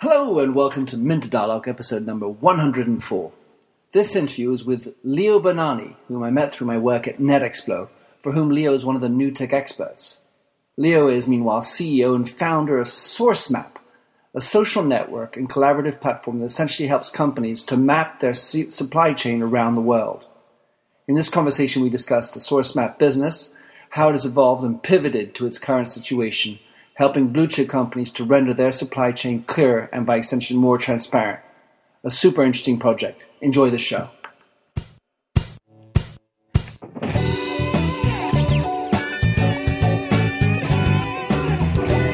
Hello 0.00 0.40
and 0.40 0.54
welcome 0.54 0.84
to 0.84 0.98
Minter 0.98 1.30
Dialogue 1.30 1.66
episode 1.66 2.04
number 2.04 2.28
104. 2.28 3.32
This 3.92 4.14
interview 4.14 4.52
is 4.52 4.62
with 4.62 4.94
Leo 5.02 5.40
Bonanni, 5.40 5.96
whom 6.06 6.22
I 6.22 6.30
met 6.30 6.52
through 6.52 6.66
my 6.66 6.76
work 6.76 7.08
at 7.08 7.16
NetExplo, 7.16 7.88
for 8.18 8.32
whom 8.32 8.50
Leo 8.50 8.74
is 8.74 8.84
one 8.84 8.94
of 8.94 9.00
the 9.00 9.08
new 9.08 9.30
tech 9.30 9.54
experts. 9.54 10.20
Leo 10.76 11.08
is, 11.08 11.26
meanwhile, 11.26 11.62
CEO 11.62 12.14
and 12.14 12.28
founder 12.28 12.78
of 12.78 12.88
SourceMap, 12.88 13.76
a 14.34 14.42
social 14.42 14.82
network 14.82 15.34
and 15.34 15.48
collaborative 15.48 15.98
platform 15.98 16.40
that 16.40 16.44
essentially 16.44 16.88
helps 16.88 17.08
companies 17.08 17.62
to 17.62 17.78
map 17.78 18.20
their 18.20 18.34
supply 18.34 19.14
chain 19.14 19.40
around 19.40 19.76
the 19.76 19.80
world. 19.80 20.26
In 21.08 21.14
this 21.14 21.30
conversation, 21.30 21.82
we 21.82 21.88
discuss 21.88 22.32
the 22.32 22.38
SourceMap 22.38 22.98
business, 22.98 23.54
how 23.88 24.10
it 24.10 24.12
has 24.12 24.26
evolved 24.26 24.62
and 24.62 24.82
pivoted 24.82 25.34
to 25.36 25.46
its 25.46 25.58
current 25.58 25.88
situation, 25.88 26.58
helping 26.96 27.28
blue 27.28 27.46
chip 27.46 27.68
companies 27.68 28.10
to 28.10 28.24
render 28.24 28.54
their 28.54 28.70
supply 28.70 29.12
chain 29.12 29.42
clearer 29.42 29.90
and 29.92 30.06
by 30.06 30.16
extension 30.16 30.56
more 30.56 30.78
transparent. 30.78 31.38
A 32.02 32.08
super 32.08 32.42
interesting 32.42 32.78
project. 32.78 33.26
Enjoy 33.42 33.68
the 33.68 33.76
show. 33.76 34.08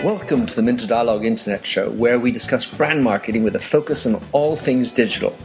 Welcome 0.03 0.47
to 0.47 0.57
the 0.57 0.63
Minter 0.63 0.89
Dialogue 0.89 1.25
Internet 1.25 1.65
Show, 1.65 1.91
where 1.91 2.19
we 2.19 2.33
discuss 2.33 2.67
brand 2.67 3.05
marketing 3.05 3.45
with 3.45 3.55
a 3.55 3.61
focus 3.61 4.05
on 4.05 4.21
all 4.33 4.57
things 4.57 4.91
digital. 4.91 5.37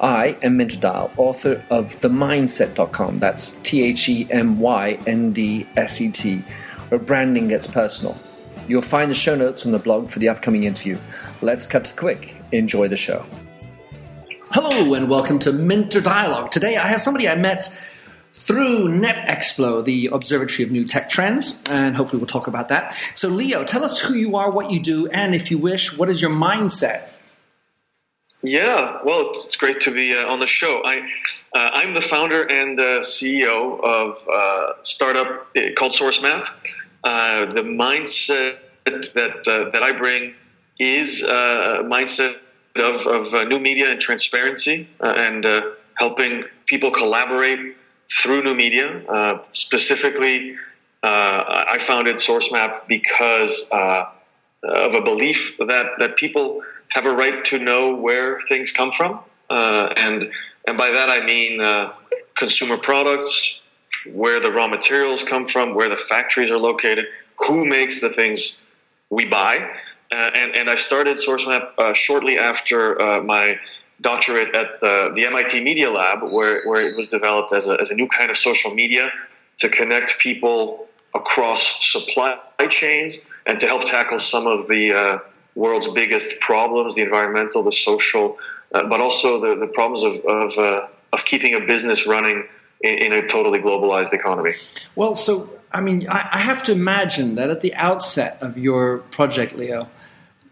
I 0.00 0.36
am 0.40 0.56
Minter 0.56 0.78
Dial, 0.78 1.10
author 1.16 1.64
of 1.68 1.98
TheMyndset.com. 1.98 3.18
That's 3.18 3.58
T 3.64 3.82
H 3.82 4.08
E 4.08 4.28
M 4.30 4.60
Y 4.60 5.00
N 5.04 5.32
D 5.32 5.66
S 5.76 6.00
E 6.00 6.12
T, 6.12 6.44
where 6.90 7.00
branding 7.00 7.48
gets 7.48 7.66
personal. 7.66 8.16
You'll 8.68 8.82
find 8.82 9.10
the 9.10 9.14
show 9.14 9.34
notes 9.34 9.64
on 9.64 9.72
the 9.72 9.78
blog 9.78 10.10
for 10.10 10.18
the 10.18 10.28
upcoming 10.28 10.64
interview. 10.64 10.98
Let's 11.40 11.66
cut 11.66 11.86
to 11.86 11.96
quick. 11.96 12.36
Enjoy 12.52 12.86
the 12.86 12.98
show. 12.98 13.24
Hello 14.50 14.92
and 14.92 15.08
welcome 15.08 15.38
to 15.40 15.52
Minter 15.52 16.02
Dialogue. 16.02 16.50
Today 16.50 16.76
I 16.76 16.86
have 16.88 17.00
somebody 17.00 17.26
I 17.26 17.34
met 17.34 17.74
through 18.34 18.88
NetExplo, 18.88 19.86
the 19.86 20.10
Observatory 20.12 20.64
of 20.64 20.70
New 20.70 20.84
Tech 20.84 21.08
Trends, 21.08 21.62
and 21.70 21.96
hopefully 21.96 22.18
we'll 22.18 22.26
talk 22.26 22.46
about 22.46 22.68
that. 22.68 22.94
So, 23.14 23.28
Leo, 23.28 23.64
tell 23.64 23.84
us 23.84 23.98
who 23.98 24.12
you 24.12 24.36
are, 24.36 24.50
what 24.50 24.70
you 24.70 24.80
do, 24.80 25.08
and 25.08 25.34
if 25.34 25.50
you 25.50 25.56
wish, 25.56 25.96
what 25.96 26.10
is 26.10 26.20
your 26.20 26.30
mindset? 26.30 27.08
Yeah, 28.42 28.98
well, 29.02 29.30
it's 29.34 29.56
great 29.56 29.80
to 29.82 29.90
be 29.90 30.14
uh, 30.14 30.26
on 30.26 30.38
the 30.38 30.46
show. 30.46 30.82
I, 30.84 31.00
uh, 31.54 31.70
I'm 31.72 31.94
the 31.94 32.00
founder 32.00 32.42
and 32.42 32.78
uh, 32.78 33.00
CEO 33.00 33.82
of 33.82 34.28
a 34.28 34.84
startup 34.84 35.48
uh, 35.56 35.60
called 35.74 35.92
SourceMap. 35.92 36.46
Uh, 37.04 37.46
the 37.46 37.62
mindset 37.62 38.58
that 38.84 39.46
uh, 39.46 39.70
that 39.70 39.82
I 39.82 39.92
bring 39.92 40.34
is 40.78 41.22
a 41.22 41.82
mindset 41.84 42.36
of, 42.76 43.06
of 43.06 43.34
uh, 43.34 43.44
new 43.44 43.58
media 43.58 43.90
and 43.90 44.00
transparency 44.00 44.88
uh, 45.00 45.06
and 45.06 45.46
helping 45.94 46.44
people 46.66 46.90
collaborate 46.90 47.76
through 48.10 48.42
new 48.42 48.54
media. 48.54 49.40
specifically, 49.52 50.56
I 51.02 51.78
founded 51.78 52.16
SourceMap 52.16 52.86
because 52.88 53.68
of 53.70 54.94
a 54.94 55.00
belief 55.02 55.56
that 55.58 55.86
that 55.98 56.16
people 56.16 56.62
have 56.88 57.06
a 57.06 57.12
right 57.12 57.44
to 57.46 57.58
know 57.58 57.94
where 57.94 58.40
things 58.48 58.72
come 58.72 58.90
from, 58.92 59.20
and 59.50 60.32
and 60.66 60.78
by 60.78 60.90
that 60.90 61.10
I 61.10 61.24
mean 61.24 61.60
consumer 62.36 62.78
products, 62.78 63.60
where 64.12 64.40
the 64.40 64.50
raw 64.50 64.66
materials 64.66 65.22
come 65.22 65.46
from, 65.46 65.74
where 65.74 65.88
the 65.88 65.96
factories 65.96 66.50
are 66.50 66.58
located, 66.58 67.06
who 67.36 67.64
makes 67.64 68.00
the 68.00 68.08
things 68.08 68.64
we 69.10 69.26
buy. 69.26 69.58
Uh, 70.10 70.14
and, 70.14 70.54
and 70.54 70.70
I 70.70 70.74
started 70.74 71.18
SourceMap 71.18 71.78
uh, 71.78 71.92
shortly 71.92 72.38
after 72.38 73.00
uh, 73.00 73.22
my 73.22 73.58
doctorate 74.00 74.54
at 74.54 74.80
the, 74.80 75.12
the 75.14 75.26
MIT 75.26 75.62
Media 75.62 75.90
Lab, 75.90 76.22
where, 76.22 76.64
where 76.66 76.86
it 76.86 76.96
was 76.96 77.08
developed 77.08 77.52
as 77.52 77.66
a, 77.68 77.78
as 77.80 77.90
a 77.90 77.94
new 77.94 78.08
kind 78.08 78.30
of 78.30 78.36
social 78.36 78.72
media 78.72 79.10
to 79.58 79.68
connect 79.68 80.18
people 80.18 80.86
across 81.14 81.84
supply 81.84 82.38
chains 82.70 83.26
and 83.46 83.58
to 83.60 83.66
help 83.66 83.84
tackle 83.84 84.18
some 84.18 84.46
of 84.46 84.68
the 84.68 84.92
uh, 84.92 85.18
world's 85.54 85.88
biggest 85.88 86.40
problems 86.40 86.94
the 86.94 87.02
environmental, 87.02 87.62
the 87.62 87.72
social, 87.72 88.38
uh, 88.72 88.84
but 88.88 89.00
also 89.00 89.40
the, 89.40 89.56
the 89.58 89.66
problems 89.66 90.04
of, 90.04 90.24
of, 90.24 90.58
uh, 90.58 90.86
of 91.12 91.24
keeping 91.24 91.54
a 91.54 91.60
business 91.60 92.06
running 92.06 92.46
in, 92.80 92.98
in, 92.98 93.12
a 93.12 93.26
totally 93.26 93.58
globalized 93.58 94.12
economy. 94.12 94.54
Well, 94.94 95.14
so 95.14 95.50
I 95.72 95.80
mean, 95.80 96.08
I, 96.08 96.28
I, 96.32 96.38
have 96.38 96.62
to 96.64 96.72
imagine 96.72 97.34
that 97.34 97.50
at 97.50 97.60
the 97.60 97.74
outset 97.74 98.38
of 98.40 98.56
your 98.56 98.98
project, 98.98 99.54
Leo, 99.54 99.88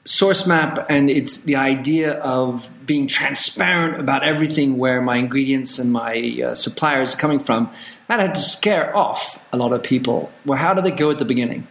SourceMap 0.06 0.86
and 0.88 1.10
it's 1.10 1.38
the 1.38 1.56
idea 1.56 2.12
of 2.20 2.70
being 2.86 3.08
transparent 3.08 4.00
about 4.00 4.22
everything 4.22 4.78
where 4.78 5.02
my 5.02 5.16
ingredients 5.16 5.78
and 5.78 5.92
my 5.92 6.42
uh, 6.44 6.54
suppliers 6.54 7.14
are 7.14 7.18
coming 7.18 7.40
from, 7.40 7.72
that 8.06 8.20
had 8.20 8.34
to 8.36 8.40
scare 8.40 8.96
off 8.96 9.42
a 9.52 9.56
lot 9.56 9.72
of 9.72 9.82
people. 9.82 10.30
Well, 10.44 10.58
how 10.58 10.74
did 10.74 10.86
it 10.86 10.96
go 10.96 11.10
at 11.10 11.18
the 11.18 11.24
beginning? 11.24 11.66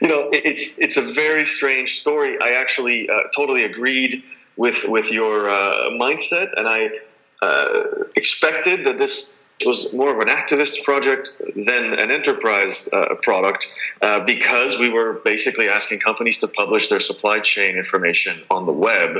You 0.00 0.08
know, 0.08 0.30
it's 0.32 0.80
it's 0.80 0.96
a 0.96 1.02
very 1.02 1.44
strange 1.44 2.00
story. 2.00 2.38
I 2.40 2.52
actually 2.52 3.08
uh, 3.08 3.14
totally 3.34 3.62
agreed 3.62 4.24
with 4.56 4.84
with 4.88 5.12
your 5.12 5.48
uh, 5.48 5.90
mindset, 5.90 6.52
and 6.56 6.66
I 6.66 6.88
uh, 7.42 7.84
expected 8.16 8.86
that 8.86 8.98
this 8.98 9.30
was 9.64 9.92
more 9.94 10.12
of 10.12 10.20
an 10.20 10.28
activist 10.28 10.84
project 10.84 11.32
than 11.54 11.94
an 11.94 12.10
enterprise 12.10 12.88
uh, 12.92 13.14
product 13.22 13.66
uh, 14.02 14.20
because 14.20 14.78
we 14.78 14.90
were 14.90 15.14
basically 15.24 15.68
asking 15.68 16.00
companies 16.00 16.38
to 16.38 16.48
publish 16.48 16.88
their 16.88 17.00
supply 17.00 17.40
chain 17.40 17.76
information 17.76 18.42
on 18.50 18.66
the 18.66 18.72
web. 18.72 19.16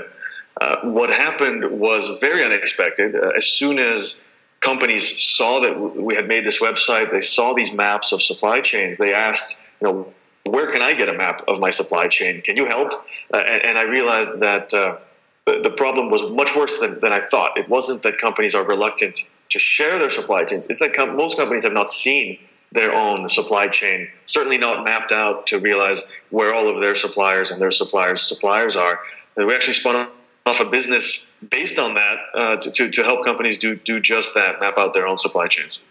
Uh, 0.60 0.76
what 0.82 1.10
happened 1.10 1.78
was 1.78 2.18
very 2.20 2.44
unexpected. 2.44 3.14
Uh, 3.14 3.28
as 3.36 3.46
soon 3.46 3.78
as 3.78 4.24
companies 4.60 5.22
saw 5.22 5.60
that 5.60 5.78
we 5.78 6.14
had 6.14 6.28
made 6.28 6.44
this 6.44 6.60
website, 6.60 7.10
they 7.10 7.20
saw 7.20 7.54
these 7.54 7.72
maps 7.72 8.12
of 8.12 8.20
supply 8.20 8.60
chains. 8.60 8.98
They 8.98 9.14
asked, 9.14 9.62
you 9.80 9.88
know, 9.88 10.14
where 10.44 10.70
can 10.70 10.82
I 10.82 10.92
get 10.94 11.08
a 11.08 11.12
map 11.12 11.42
of 11.48 11.60
my 11.60 11.70
supply 11.70 12.08
chain? 12.08 12.40
Can 12.40 12.56
you 12.56 12.66
help? 12.66 12.92
Uh, 13.32 13.38
and, 13.38 13.64
and, 13.64 13.78
I 13.78 13.82
realized 13.82 14.40
that 14.40 14.72
uh, 14.72 14.98
the 15.46 15.70
problem 15.76 16.08
was 16.08 16.22
much 16.30 16.54
worse 16.54 16.78
than, 16.78 17.00
than 17.00 17.12
I 17.12 17.20
thought. 17.20 17.58
It 17.58 17.68
wasn't 17.68 18.02
that 18.04 18.18
companies 18.18 18.54
are 18.54 18.64
reluctant 18.64 19.18
to 19.50 19.58
share 19.58 19.98
their 19.98 20.10
supply 20.10 20.44
chains. 20.44 20.66
is 20.66 20.78
that 20.78 20.94
com- 20.94 21.16
most 21.16 21.36
companies 21.36 21.64
have 21.64 21.72
not 21.72 21.90
seen 21.90 22.38
their 22.72 22.92
own 22.92 23.28
supply 23.28 23.68
chain, 23.68 24.08
certainly 24.24 24.58
not 24.58 24.84
mapped 24.84 25.12
out 25.12 25.46
to 25.46 25.58
realize 25.58 26.02
where 26.30 26.54
all 26.54 26.68
of 26.68 26.80
their 26.80 26.94
suppliers 26.94 27.50
and 27.50 27.60
their 27.60 27.70
suppliers' 27.70 28.22
suppliers 28.22 28.76
are. 28.76 29.00
And 29.36 29.46
we 29.46 29.54
actually 29.54 29.74
spun 29.74 30.08
off 30.46 30.60
a 30.60 30.64
business 30.64 31.30
based 31.48 31.78
on 31.78 31.94
that 31.94 32.16
uh, 32.34 32.56
to, 32.56 32.70
to, 32.70 32.90
to 32.90 33.02
help 33.02 33.24
companies 33.24 33.58
do, 33.58 33.76
do 33.76 34.00
just 34.00 34.34
that, 34.34 34.60
map 34.60 34.78
out 34.78 34.94
their 34.94 35.06
own 35.06 35.18
supply 35.18 35.46
chains. 35.46 35.84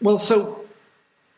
Well, 0.00 0.18
so 0.18 0.64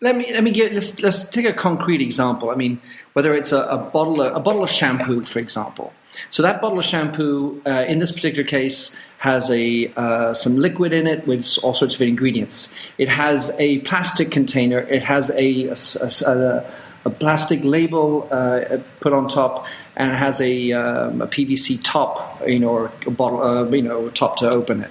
let 0.00 0.16
me 0.16 0.32
let 0.32 0.42
me 0.42 0.50
get 0.50 0.72
let's 0.72 1.00
let's 1.00 1.24
take 1.28 1.46
a 1.46 1.52
concrete 1.52 2.00
example. 2.00 2.50
I 2.50 2.54
mean, 2.54 2.80
whether 3.14 3.34
it's 3.34 3.52
a, 3.52 3.62
a 3.64 3.78
bottle 3.78 4.20
of, 4.20 4.34
a 4.34 4.40
bottle 4.40 4.62
of 4.62 4.70
shampoo, 4.70 5.24
for 5.24 5.38
example. 5.38 5.92
So 6.30 6.42
that 6.42 6.60
bottle 6.60 6.78
of 6.78 6.84
shampoo, 6.84 7.62
uh, 7.66 7.84
in 7.88 7.98
this 7.98 8.12
particular 8.12 8.44
case, 8.44 8.96
has 9.18 9.50
a 9.50 9.92
uh, 9.96 10.34
some 10.34 10.56
liquid 10.56 10.92
in 10.92 11.06
it 11.06 11.26
with 11.26 11.46
all 11.62 11.74
sorts 11.74 11.94
of 11.94 12.02
ingredients. 12.02 12.72
It 12.98 13.08
has 13.08 13.54
a 13.58 13.78
plastic 13.80 14.30
container. 14.30 14.78
It 14.78 15.02
has 15.02 15.30
a, 15.30 15.68
a, 15.68 16.30
a, 16.30 16.72
a 17.06 17.10
plastic 17.10 17.64
label 17.64 18.28
uh, 18.30 18.78
put 19.00 19.12
on 19.12 19.28
top, 19.28 19.66
and 19.96 20.12
it 20.12 20.16
has 20.16 20.40
a, 20.40 20.72
um, 20.72 21.22
a 21.22 21.26
PVC 21.26 21.80
top, 21.82 22.42
you 22.46 22.58
know, 22.58 22.68
or 22.68 22.92
a 23.06 23.10
bottle, 23.10 23.42
uh, 23.42 23.64
you 23.70 23.82
know, 23.82 24.10
top 24.10 24.36
to 24.38 24.50
open 24.50 24.82
it. 24.82 24.90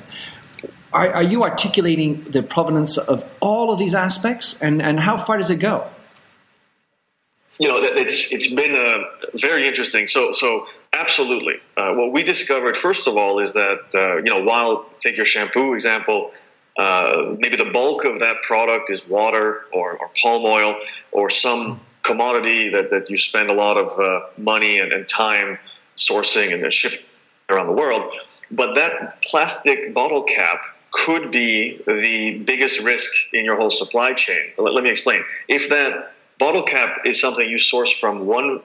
Are, 0.91 1.13
are 1.13 1.23
you 1.23 1.43
articulating 1.43 2.23
the 2.23 2.41
provenance 2.41 2.97
of 2.97 3.25
all 3.41 3.71
of 3.71 3.79
these 3.79 3.93
aspects, 3.93 4.59
and, 4.61 4.81
and 4.81 4.99
how 4.99 5.17
far 5.17 5.37
does 5.37 5.49
it 5.49 5.59
go? 5.59 5.87
You 7.59 7.69
know, 7.69 7.79
it's 7.81 8.31
it's 8.33 8.53
been 8.53 8.75
uh, 8.75 9.27
very 9.35 9.67
interesting. 9.67 10.07
So 10.07 10.31
so 10.31 10.67
Absolutely. 10.95 11.55
Uh, 11.75 11.93
what 11.93 12.13
we 12.13 12.23
discovered, 12.23 12.77
first 12.77 13.07
of 13.07 13.17
all, 13.17 13.39
is 13.39 13.53
that, 13.53 13.79
uh, 13.93 14.17
you 14.17 14.23
know, 14.23 14.41
while 14.41 14.85
take 14.99 15.17
your 15.17 15.25
shampoo 15.25 15.73
example, 15.73 16.31
uh, 16.77 17.35
maybe 17.37 17.57
the 17.57 17.69
bulk 17.71 18.05
of 18.05 18.19
that 18.19 18.41
product 18.43 18.89
is 18.89 19.07
water 19.07 19.65
or, 19.73 19.97
or 19.97 20.09
palm 20.21 20.45
oil 20.45 20.79
or 21.11 21.29
some 21.29 21.81
commodity 22.03 22.69
that, 22.69 22.91
that 22.91 23.09
you 23.09 23.17
spend 23.17 23.49
a 23.49 23.53
lot 23.53 23.77
of 23.77 23.99
uh, 23.99 24.27
money 24.37 24.79
and, 24.79 24.93
and, 24.93 25.07
time 25.09 25.57
sourcing 25.97 26.53
and 26.53 26.63
then 26.63 26.71
shipping 26.71 26.99
around 27.49 27.67
the 27.67 27.73
world. 27.73 28.13
But 28.51 28.75
that 28.75 29.21
plastic 29.23 29.93
bottle 29.93 30.23
cap 30.23 30.61
could 30.91 31.31
be 31.31 31.81
the 31.85 32.41
biggest 32.45 32.79
risk 32.79 33.11
in 33.33 33.43
your 33.43 33.57
whole 33.57 33.69
supply 33.69 34.13
chain. 34.13 34.51
Let, 34.57 34.73
let 34.73 34.83
me 34.83 34.89
explain. 34.89 35.23
If 35.47 35.69
that 35.69 36.14
bottle 36.39 36.63
cap 36.63 37.01
is 37.05 37.19
something 37.19 37.47
you 37.47 37.57
source 37.57 37.91
from 37.91 38.25
one 38.25 38.61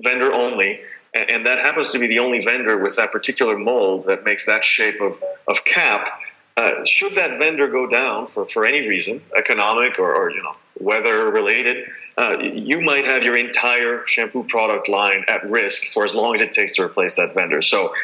vendor 0.00 0.32
only, 0.32 0.80
and, 1.14 1.30
and, 1.30 1.46
that 1.46 1.58
happens 1.58 1.90
to 1.90 1.98
be 1.98 2.06
the 2.06 2.18
only 2.18 2.40
vendor 2.40 2.78
with 2.78 2.96
that 2.96 3.10
particular 3.10 3.56
mold 3.56 4.04
that 4.04 4.24
makes 4.24 4.46
that 4.46 4.64
shape 4.64 5.00
of, 5.00 5.22
of 5.46 5.64
cap, 5.64 6.20
Uh, 6.56 6.84
should 6.84 7.14
that 7.14 7.38
vendor 7.38 7.68
go 7.68 7.86
down 7.86 8.26
for, 8.26 8.44
for 8.44 8.66
any 8.66 8.86
reason, 8.88 9.22
economic 9.36 9.98
or, 9.98 10.12
or 10.12 10.30
you 10.30 10.42
know 10.42 10.56
weather 10.80 11.30
related, 11.30 11.88
uh, 12.16 12.36
you 12.40 12.80
might 12.80 13.04
have 13.04 13.22
your 13.24 13.36
entire 13.36 14.04
shampoo 14.06 14.44
product 14.44 14.88
line 14.88 15.24
at 15.28 15.48
risk 15.48 15.84
for 15.92 16.04
as 16.04 16.14
long 16.14 16.34
as 16.34 16.40
it 16.40 16.52
takes 16.52 16.74
to 16.74 16.82
replace 16.82 17.14
that 17.16 17.32
vendor. 17.34 17.62
So 17.62 17.94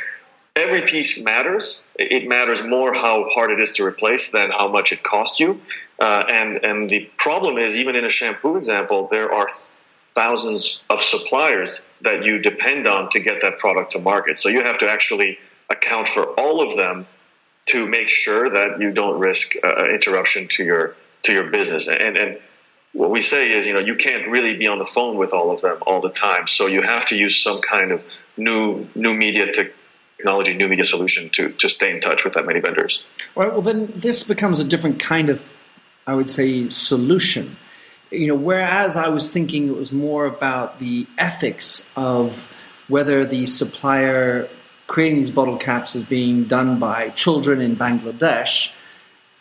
every 0.56 0.83
piece 0.83 1.23
matters. 1.23 1.83
It 1.97 2.29
matters 2.29 2.62
more 2.62 2.95
how 2.95 3.29
hard 3.31 3.51
it 3.51 3.61
is 3.61 3.73
to 3.73 3.85
replace 3.85 4.33
than 4.33 4.51
how 4.51 4.69
much 4.69 4.93
it 4.93 5.03
costs 5.03 5.41
you. 5.41 5.61
Uh, 5.99 6.25
and 6.29 6.65
and 6.65 6.91
the 6.91 7.11
problem 7.17 7.59
is, 7.59 7.77
even 7.77 7.97
in 7.97 8.05
a 8.05 8.09
shampoo 8.09 8.56
example, 8.56 9.09
there 9.11 9.33
are 9.33 9.49
thousands 10.15 10.85
of 10.91 11.01
suppliers 11.01 11.89
that 12.03 12.25
you 12.25 12.39
depend 12.39 12.87
on 12.87 13.11
to 13.11 13.21
get 13.21 13.43
that 13.43 13.59
product 13.59 13.93
to 13.93 13.99
market. 13.99 14.39
So 14.39 14.49
you 14.49 14.62
have 14.62 14.79
to 14.79 14.89
actually 14.89 15.39
account 15.71 16.06
for 16.06 16.25
all 16.39 16.62
of 16.62 16.77
them 16.77 17.06
to 17.67 17.87
make 17.87 18.09
sure 18.09 18.51
that 18.51 18.81
you 18.81 18.93
don't 18.93 19.19
risk 19.19 19.55
uh, 19.65 19.87
interruption 19.87 20.47
to 20.49 20.65
your 20.65 20.97
to 21.23 21.33
your 21.33 21.51
business. 21.51 21.89
And 21.89 22.17
and 22.17 22.39
what 22.93 23.11
we 23.11 23.21
say 23.21 23.51
is, 23.51 23.67
you 23.67 23.73
know, 23.73 23.81
you 23.81 23.97
can't 23.97 24.29
really 24.29 24.56
be 24.56 24.69
on 24.69 24.79
the 24.79 24.85
phone 24.85 25.17
with 25.17 25.33
all 25.33 25.51
of 25.51 25.61
them 25.62 25.79
all 25.85 26.01
the 26.01 26.11
time. 26.11 26.47
So 26.47 26.69
you 26.69 26.83
have 26.83 27.06
to 27.06 27.17
use 27.17 27.37
some 27.37 27.61
kind 27.61 27.91
of 27.91 28.05
new 28.37 28.87
new 28.95 29.15
media 29.15 29.53
technology, 30.25 30.56
new 30.56 30.69
media 30.69 30.87
solution 30.87 31.29
to 31.29 31.50
to 31.53 31.69
stay 31.69 31.91
in 31.91 32.00
touch 32.00 32.25
with 32.25 32.32
that 32.32 32.47
many 32.47 32.59
vendors. 32.61 33.06
All 33.37 33.43
right. 33.43 33.53
Well, 33.53 33.61
then 33.61 33.93
this 33.94 34.23
becomes 34.23 34.59
a 34.59 34.65
different 34.65 34.99
kind 34.99 35.29
of, 35.29 35.47
I 36.06 36.15
would 36.15 36.31
say, 36.31 36.71
solution. 36.71 37.56
You 38.11 38.29
know, 38.29 38.35
whereas 38.35 38.97
I 38.97 39.09
was 39.09 39.31
thinking 39.31 39.69
it 39.69 39.76
was 39.76 39.93
more 39.93 40.25
about 40.25 40.79
the 40.79 41.06
ethics 41.19 41.91
of 41.94 42.50
whether 42.88 43.26
the 43.26 43.47
supplier 43.47 44.49
creating 44.87 45.17
these 45.17 45.31
bottle 45.31 45.59
caps 45.59 45.94
is 45.94 46.05
being 46.05 46.44
done 46.44 46.79
by 46.79 47.11
children 47.11 47.61
in 47.61 47.77
Bangladesh, 47.77 48.70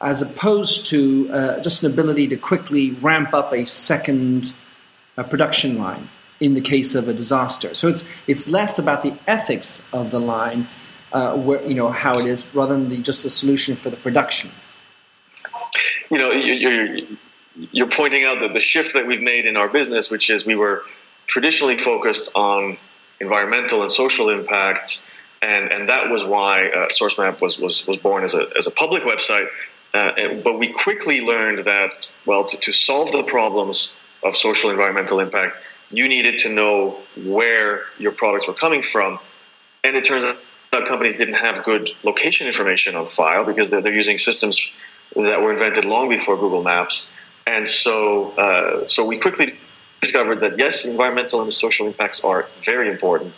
as 0.01 0.21
opposed 0.21 0.87
to 0.87 1.29
uh, 1.31 1.59
just 1.61 1.83
an 1.83 1.91
ability 1.91 2.27
to 2.27 2.35
quickly 2.35 2.91
ramp 3.01 3.33
up 3.33 3.53
a 3.53 3.65
second 3.65 4.51
uh, 5.17 5.23
production 5.23 5.77
line 5.77 6.09
in 6.43 6.53
the 6.53 6.61
case 6.61 6.95
of 6.95 7.07
a 7.07 7.13
disaster. 7.13 7.73
So 7.73 7.87
it's 7.87 8.03
it's 8.27 8.47
less 8.47 8.79
about 8.79 9.03
the 9.03 9.13
ethics 9.27 9.83
of 9.93 10.11
the 10.11 10.19
line, 10.19 10.67
uh, 11.11 11.37
where 11.37 11.61
you 11.63 11.75
know 11.75 11.91
how 11.91 12.13
it 12.19 12.27
is, 12.27 12.45
rather 12.53 12.73
than 12.73 12.89
the, 12.89 12.97
just 12.97 13.23
the 13.23 13.29
solution 13.29 13.75
for 13.75 13.89
the 13.89 13.97
production. 13.97 14.51
You 16.11 16.17
know, 16.17 16.31
you're 16.31 16.97
you're 17.71 17.89
pointing 17.89 18.23
out 18.25 18.39
that 18.41 18.53
the 18.53 18.59
shift 18.59 18.93
that 18.95 19.05
we've 19.07 19.21
made 19.21 19.45
in 19.45 19.55
our 19.57 19.69
business, 19.69 20.11
which 20.11 20.29
is 20.29 20.45
we 20.45 20.55
were 20.55 20.83
traditionally 21.27 21.77
focused 21.77 22.29
on 22.35 22.77
environmental 23.19 23.81
and 23.81 23.91
social 23.91 24.29
impacts 24.29 25.09
and 25.43 25.71
and 25.71 25.89
that 25.89 26.09
was 26.09 26.23
why 26.23 26.69
uh, 26.69 26.87
SourceMap 26.87 27.41
was 27.41 27.59
was 27.59 27.85
was 27.85 27.97
born 27.97 28.23
as 28.23 28.33
a 28.33 28.47
as 28.57 28.67
a 28.67 28.71
public 28.71 29.03
website. 29.03 29.47
Uh, 29.93 30.11
and, 30.17 30.43
but 30.43 30.57
we 30.57 30.73
quickly 30.73 31.21
learned 31.21 31.59
that 31.65 32.09
well, 32.25 32.45
to, 32.45 32.57
to 32.57 32.71
solve 32.71 33.11
the 33.11 33.21
problems 33.23 33.93
of 34.23 34.35
social 34.35 34.71
environmental 34.71 35.19
impact, 35.19 35.55
you 35.93 36.07
needed 36.07 36.39
to 36.39 36.49
know 36.49 36.97
where 37.15 37.83
your 37.97 38.11
products 38.11 38.47
were 38.47 38.53
coming 38.53 38.81
from, 38.81 39.19
and 39.83 39.95
it 39.95 40.05
turns 40.05 40.25
out 40.25 40.87
companies 40.87 41.15
didn't 41.15 41.35
have 41.35 41.63
good 41.63 41.89
location 42.03 42.47
information 42.47 42.95
on 42.95 43.05
file 43.05 43.45
because 43.45 43.69
they're, 43.69 43.81
they're 43.81 43.93
using 43.93 44.17
systems 44.17 44.71
that 45.15 45.41
were 45.41 45.53
invented 45.53 45.85
long 45.85 46.09
before 46.09 46.35
Google 46.35 46.63
Maps, 46.63 47.07
and 47.45 47.67
so 47.67 48.31
uh, 48.31 48.87
so 48.87 49.05
we 49.05 49.17
quickly 49.17 49.57
discovered 50.01 50.41
that 50.41 50.57
yes, 50.57 50.85
environmental 50.85 51.41
and 51.41 51.53
social 51.53 51.87
impacts 51.87 52.23
are 52.23 52.47
very 52.61 52.89
important, 52.89 53.33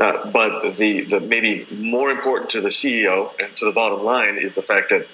uh, 0.00 0.30
but 0.30 0.74
the, 0.76 1.02
the 1.02 1.20
maybe 1.20 1.66
more 1.76 2.10
important 2.10 2.50
to 2.50 2.60
the 2.60 2.68
CEO 2.68 3.30
and 3.42 3.56
to 3.56 3.64
the 3.64 3.72
bottom 3.72 4.04
line 4.04 4.36
is 4.36 4.54
the 4.54 4.62
fact 4.62 4.90
that 4.90 5.06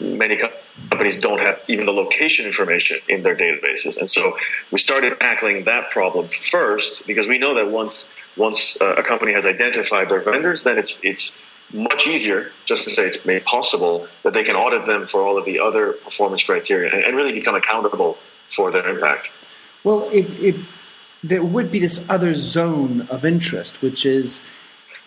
many 0.00 0.40
companies 0.90 1.20
don't 1.20 1.40
have 1.40 1.60
even 1.68 1.86
the 1.86 1.92
location 1.92 2.46
information 2.46 2.98
in 3.08 3.22
their 3.22 3.36
databases. 3.36 3.98
And 3.98 4.08
so 4.10 4.36
we 4.70 4.78
started 4.78 5.18
tackling 5.20 5.64
that 5.64 5.90
problem 5.90 6.28
first 6.28 7.06
because 7.06 7.26
we 7.26 7.38
know 7.38 7.54
that 7.54 7.70
once 7.70 8.12
once 8.36 8.80
uh, 8.80 8.96
a 8.98 9.02
company 9.02 9.32
has 9.32 9.46
identified 9.46 10.08
their 10.08 10.20
vendors, 10.20 10.64
then 10.64 10.78
it's 10.78 11.00
it's 11.02 11.40
much 11.72 12.06
easier 12.06 12.52
just 12.66 12.84
to 12.84 12.90
say 12.90 13.06
it's 13.06 13.24
made 13.24 13.44
possible 13.44 14.06
that 14.22 14.32
they 14.32 14.44
can 14.44 14.54
audit 14.54 14.86
them 14.86 15.06
for 15.06 15.22
all 15.22 15.38
of 15.38 15.44
the 15.44 15.60
other 15.60 15.92
performance 15.92 16.44
criteria 16.44 16.92
and, 16.92 17.04
and 17.04 17.16
really 17.16 17.32
become 17.32 17.54
accountable 17.54 18.18
for 18.46 18.70
their 18.70 18.86
impact. 18.88 19.28
Well, 19.82 20.08
it, 20.10 20.26
it 20.40 20.56
there 21.22 21.42
would 21.42 21.72
be 21.72 21.78
this 21.78 22.04
other 22.10 22.34
zone 22.34 23.02
of 23.10 23.24
interest, 23.24 23.80
which 23.80 24.04
is, 24.04 24.42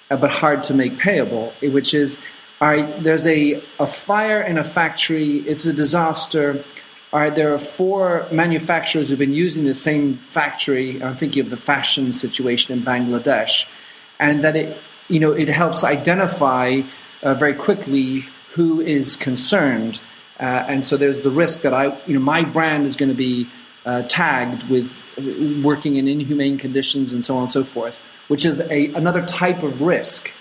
uh, 0.10 0.18
but 0.18 0.32
hard 0.32 0.64
to 0.64 0.74
make 0.74 0.98
payable, 0.98 1.54
which 1.62 1.94
is, 1.94 2.20
all 2.60 2.68
right, 2.68 3.04
there's 3.04 3.28
a, 3.28 3.62
a 3.80 3.86
fire 3.86 4.42
in 4.42 4.58
a 4.58 4.64
factory, 4.64 5.38
it's 5.38 5.66
a 5.66 5.74
disaster. 5.74 6.64
All 7.14 7.20
right, 7.20 7.34
there 7.34 7.54
are 7.54 7.60
four 7.60 8.26
manufacturers 8.32 9.10
who've 9.10 9.20
been 9.20 9.34
using 9.34 9.66
the 9.66 9.76
same 9.76 10.16
factory. 10.16 11.02
I'm 11.02 11.16
thinking 11.16 11.42
of 11.42 11.52
the 11.52 11.58
fashion 11.58 12.14
situation 12.14 12.78
in 12.78 12.84
Bangladesh, 12.84 13.70
and 14.20 14.44
that 14.44 14.56
it, 14.56 14.78
you 15.08 15.20
know, 15.20 15.34
it 15.34 15.48
helps 15.48 15.84
identify 15.84 16.82
uh, 17.22 17.36
very 17.36 17.54
quickly 17.54 18.22
who 18.54 18.82
is 18.82 19.16
concerned. 19.16 20.00
Uh, 20.40 20.44
and 20.44 20.84
so 20.84 20.98
there's 20.98 21.22
the 21.22 21.30
risk 21.30 21.62
that 21.62 21.74
I, 21.74 21.96
you 22.08 22.16
know, 22.16 22.20
my 22.20 22.44
brand 22.44 22.88
is 22.88 22.96
going 22.96 23.10
to 23.10 23.18
be 23.18 23.48
uh, 23.86 24.02
tagged 24.04 24.68
with 24.68 24.92
working 25.64 25.96
in 25.96 26.08
inhumane 26.08 26.58
conditions 26.58 27.14
and 27.14 27.24
so 27.24 27.38
on 27.38 27.44
and 27.44 27.52
so 27.52 27.64
forth, 27.64 27.96
which 28.28 28.46
is 28.46 28.60
a, 28.60 28.94
another 28.94 29.26
type 29.26 29.64
of 29.64 29.82
risk. 29.82 30.32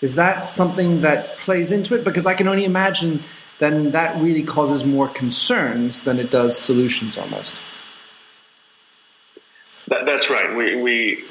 Is 0.00 0.16
that 0.16 0.46
something 0.46 1.02
that 1.02 1.38
plays 1.38 1.72
into 1.72 1.94
it? 1.94 2.04
Because 2.04 2.26
I 2.26 2.34
can 2.34 2.48
only 2.48 2.64
imagine 2.64 3.22
then 3.58 3.92
that 3.92 4.20
really 4.20 4.42
causes 4.42 4.84
more 4.84 5.08
concerns 5.08 6.02
than 6.02 6.18
it 6.18 6.30
does 6.30 6.58
solutions 6.58 7.16
almost. 7.16 7.54
That, 9.88 10.04
that's 10.04 10.28
right. 10.28 10.54
We, 10.54 10.82
we, 10.82 11.24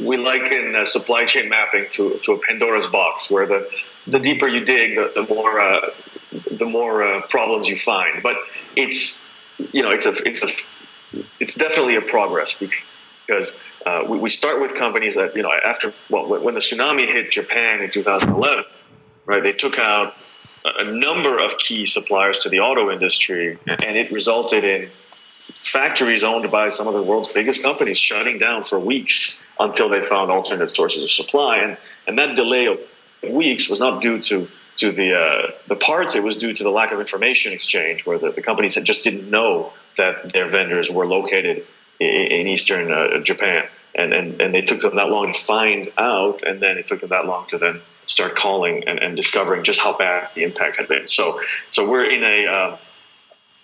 we 0.00 0.16
liken 0.16 0.76
uh, 0.76 0.84
supply 0.84 1.24
chain 1.24 1.48
mapping 1.48 1.86
to, 1.92 2.20
to 2.24 2.32
a 2.32 2.38
Pandora's 2.38 2.86
box, 2.86 3.30
where 3.30 3.46
the, 3.46 3.68
the 4.06 4.20
deeper 4.20 4.46
you 4.46 4.64
dig, 4.64 4.94
the, 4.94 5.10
the 5.14 5.34
more, 5.34 5.60
uh, 5.60 5.90
the 6.52 6.66
more 6.66 7.02
uh, 7.02 7.22
problems 7.22 7.68
you 7.68 7.76
find. 7.76 8.22
But 8.22 8.36
it's, 8.76 9.24
you 9.72 9.82
know, 9.82 9.90
it's 9.90 10.06
a, 10.06 10.14
it's 10.24 10.42
a 10.44 10.66
it's 11.40 11.56
definitely 11.56 11.96
a 11.96 12.00
progress 12.00 12.58
because 12.58 13.58
uh, 13.86 14.04
we, 14.08 14.18
we, 14.18 14.28
start 14.28 14.60
with 14.60 14.74
companies 14.74 15.16
that 15.16 15.34
you 15.36 15.42
know 15.42 15.52
after 15.52 15.92
well 16.10 16.26
when 16.40 16.54
the 16.54 16.60
tsunami 16.60 17.06
hit 17.06 17.30
Japan 17.30 17.80
in 17.80 17.90
2011, 17.90 18.64
right? 19.26 19.42
They 19.42 19.52
took 19.52 19.78
out 19.78 20.14
a 20.64 20.84
number 20.84 21.38
of 21.38 21.58
key 21.58 21.84
suppliers 21.84 22.38
to 22.40 22.48
the 22.48 22.60
auto 22.60 22.90
industry, 22.90 23.58
and 23.66 23.96
it 23.96 24.12
resulted 24.12 24.64
in 24.64 24.90
factories 25.58 26.22
owned 26.22 26.50
by 26.50 26.68
some 26.68 26.86
of 26.86 26.94
the 26.94 27.02
world's 27.02 27.28
biggest 27.32 27.62
companies 27.62 27.98
shutting 27.98 28.38
down 28.38 28.62
for 28.62 28.78
weeks 28.78 29.40
until 29.58 29.88
they 29.88 30.00
found 30.00 30.30
alternate 30.30 30.68
sources 30.68 31.02
of 31.02 31.10
supply. 31.10 31.58
And 31.58 31.76
and 32.06 32.18
that 32.18 32.36
delay 32.36 32.66
of 32.66 32.78
weeks 33.30 33.68
was 33.68 33.80
not 33.80 34.00
due 34.02 34.20
to 34.22 34.48
to 34.76 34.92
the 34.92 35.14
uh, 35.14 35.50
the 35.66 35.76
parts; 35.76 36.14
it 36.14 36.22
was 36.22 36.36
due 36.36 36.52
to 36.52 36.62
the 36.62 36.70
lack 36.70 36.92
of 36.92 37.00
information 37.00 37.52
exchange, 37.52 38.06
where 38.06 38.18
the, 38.18 38.32
the 38.32 38.42
companies 38.42 38.74
had 38.74 38.84
just 38.84 39.04
didn't 39.04 39.28
know 39.30 39.72
that 39.96 40.32
their 40.32 40.48
vendors 40.48 40.90
were 40.90 41.06
located 41.06 41.66
in, 42.00 42.06
in 42.06 42.46
eastern 42.48 42.92
uh, 42.92 43.20
Japan, 43.20 43.66
and, 43.94 44.12
and 44.12 44.40
and 44.40 44.54
they 44.54 44.62
took 44.62 44.80
them 44.80 44.96
that 44.96 45.08
long 45.08 45.32
to 45.32 45.38
find 45.38 45.92
out, 45.98 46.42
and 46.42 46.60
then 46.60 46.78
it 46.78 46.86
took 46.86 47.00
them 47.00 47.10
that 47.10 47.26
long 47.26 47.46
to 47.48 47.58
then 47.58 47.80
start 48.06 48.34
calling 48.34 48.84
and, 48.88 48.98
and 48.98 49.16
discovering 49.16 49.62
just 49.62 49.80
how 49.80 49.96
bad 49.96 50.28
the 50.34 50.42
impact 50.42 50.76
had 50.76 50.88
been. 50.88 51.06
So 51.06 51.40
so 51.70 51.88
we're 51.88 52.10
in 52.10 52.22
a 52.24 52.46
uh, 52.46 52.76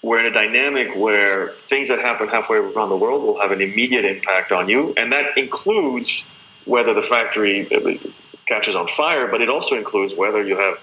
we're 0.02 0.20
in 0.20 0.26
a 0.26 0.32
dynamic 0.32 0.96
where 0.96 1.48
things 1.66 1.88
that 1.88 1.98
happen 1.98 2.28
halfway 2.28 2.58
around 2.58 2.88
the 2.88 2.96
world 2.96 3.22
will 3.22 3.40
have 3.40 3.50
an 3.50 3.60
immediate 3.60 4.04
impact 4.04 4.52
on 4.52 4.68
you, 4.68 4.94
and 4.96 5.12
that 5.12 5.36
includes 5.36 6.24
whether 6.64 6.94
the 6.94 7.02
factory 7.02 7.66
uh, 7.72 8.10
catches 8.46 8.76
on 8.76 8.86
fire, 8.86 9.26
but 9.26 9.40
it 9.40 9.48
also 9.48 9.76
includes 9.76 10.14
whether 10.14 10.42
you 10.42 10.56
have 10.56 10.78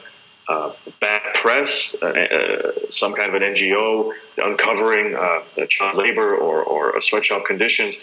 uh, 0.47 0.71
bad 0.99 1.21
press, 1.33 1.95
uh, 2.01 2.05
uh, 2.05 2.71
some 2.89 3.13
kind 3.13 3.33
of 3.33 3.41
an 3.41 3.53
NGO 3.53 4.13
uncovering 4.37 5.15
uh, 5.15 5.65
child 5.67 5.97
labor 5.97 6.35
or, 6.35 6.63
or 6.63 7.01
sweatshop 7.01 7.45
conditions. 7.45 7.97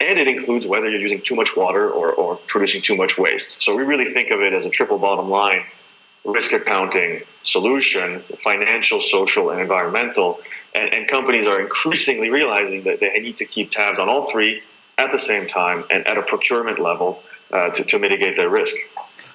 And 0.00 0.18
it 0.18 0.26
includes 0.26 0.66
whether 0.66 0.88
you're 0.88 1.00
using 1.00 1.20
too 1.20 1.36
much 1.36 1.56
water 1.56 1.88
or, 1.88 2.12
or 2.12 2.36
producing 2.48 2.82
too 2.82 2.96
much 2.96 3.16
waste. 3.16 3.62
So 3.62 3.76
we 3.76 3.84
really 3.84 4.06
think 4.06 4.30
of 4.30 4.40
it 4.40 4.52
as 4.52 4.66
a 4.66 4.70
triple 4.70 4.98
bottom 4.98 5.30
line 5.30 5.64
risk 6.24 6.52
accounting 6.52 7.22
solution 7.42 8.20
financial, 8.38 9.00
social, 9.00 9.50
and 9.50 9.60
environmental. 9.60 10.40
And, 10.74 10.92
and 10.94 11.08
companies 11.08 11.46
are 11.46 11.60
increasingly 11.60 12.30
realizing 12.30 12.84
that 12.84 13.00
they 13.00 13.18
need 13.20 13.36
to 13.38 13.44
keep 13.44 13.70
tabs 13.70 13.98
on 13.98 14.08
all 14.08 14.22
three 14.22 14.62
at 14.98 15.12
the 15.12 15.18
same 15.18 15.46
time 15.46 15.84
and 15.90 16.06
at 16.06 16.16
a 16.16 16.22
procurement 16.22 16.78
level 16.78 17.22
uh, 17.52 17.70
to, 17.70 17.84
to 17.84 17.98
mitigate 17.98 18.36
their 18.36 18.48
risk. 18.48 18.74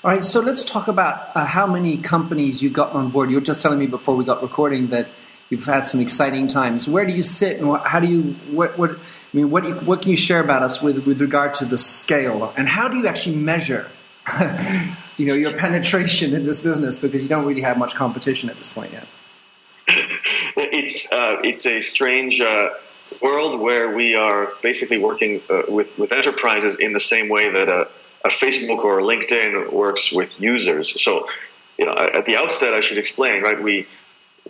All 0.04 0.12
right, 0.12 0.24
so 0.24 0.42
let's 0.42 0.64
talk 0.64 0.88
about 0.88 1.36
uh, 1.36 1.44
how 1.44 1.66
many 1.66 1.98
companies 1.98 2.62
you've 2.62 2.74
got 2.74 2.94
on 2.94 3.10
board. 3.10 3.32
You 3.32 3.38
were 3.38 3.42
just 3.42 3.64
telling 3.64 3.80
me 3.80 3.88
before 3.88 4.16
we 4.16 4.24
got 4.24 4.44
recording 4.44 4.88
that 4.88 5.08
you've 5.50 5.66
had 5.66 5.88
some 5.88 6.02
exciting 6.02 6.48
times. 6.48 6.88
Where 6.88 7.04
do 7.04 7.12
you 7.12 7.24
sit, 7.24 7.60
and 7.60 7.76
how 7.80 8.00
do 8.00 8.06
you 8.06 8.34
what 8.52 8.78
what 8.78 8.92
I 8.92 8.98
mean? 9.34 9.50
What 9.50 9.84
what 9.84 10.04
can 10.04 10.12
you 10.12 10.18
share 10.18 10.40
about 10.40 10.62
us 10.62 10.84
with 10.84 11.08
with 11.08 11.20
regard 11.20 11.56
to 11.56 11.66
the 11.66 11.80
scale, 11.80 12.54
and 12.56 12.68
how 12.68 12.88
do 12.90 12.98
you 12.98 13.08
actually 13.08 13.38
measure 13.38 13.90
you 15.18 15.26
know 15.26 15.34
your 15.34 15.58
penetration 15.58 16.36
in 16.36 16.46
this 16.46 16.60
business 16.60 17.00
because 17.00 17.24
you 17.24 17.28
don't 17.28 17.46
really 17.46 17.62
have 17.62 17.80
much 17.80 17.96
competition 17.96 18.52
at 18.52 18.58
this 18.58 18.70
point 18.70 18.92
yet. 18.92 19.08
it's 20.58 21.12
uh, 21.12 21.38
it's 21.44 21.66
a 21.66 21.82
strange 21.82 22.40
uh, 22.40 22.70
world 23.20 23.60
where 23.60 23.96
we 23.96 24.14
are 24.14 24.50
basically 24.62 25.00
working 25.00 25.42
uh, 25.50 25.64
with 25.68 25.98
with 25.98 26.12
enterprises 26.12 26.80
in 26.80 26.94
the 26.94 27.00
same 27.00 27.30
way 27.30 27.50
that 27.50 27.90
a, 28.28 28.30
Facebook 28.30 28.80
or 28.84 29.00
a 29.00 29.04
LinkedIn 29.04 29.72
works 29.72 30.12
with 30.12 30.40
users. 30.40 31.02
So, 31.02 31.28
you 31.78 31.86
know, 31.86 31.96
at 31.96 32.26
the 32.26 32.36
outset, 32.36 32.74
I 32.74 32.82
should 32.82 32.98
explain, 32.98 33.44
right? 33.44 33.62
We 33.62 33.88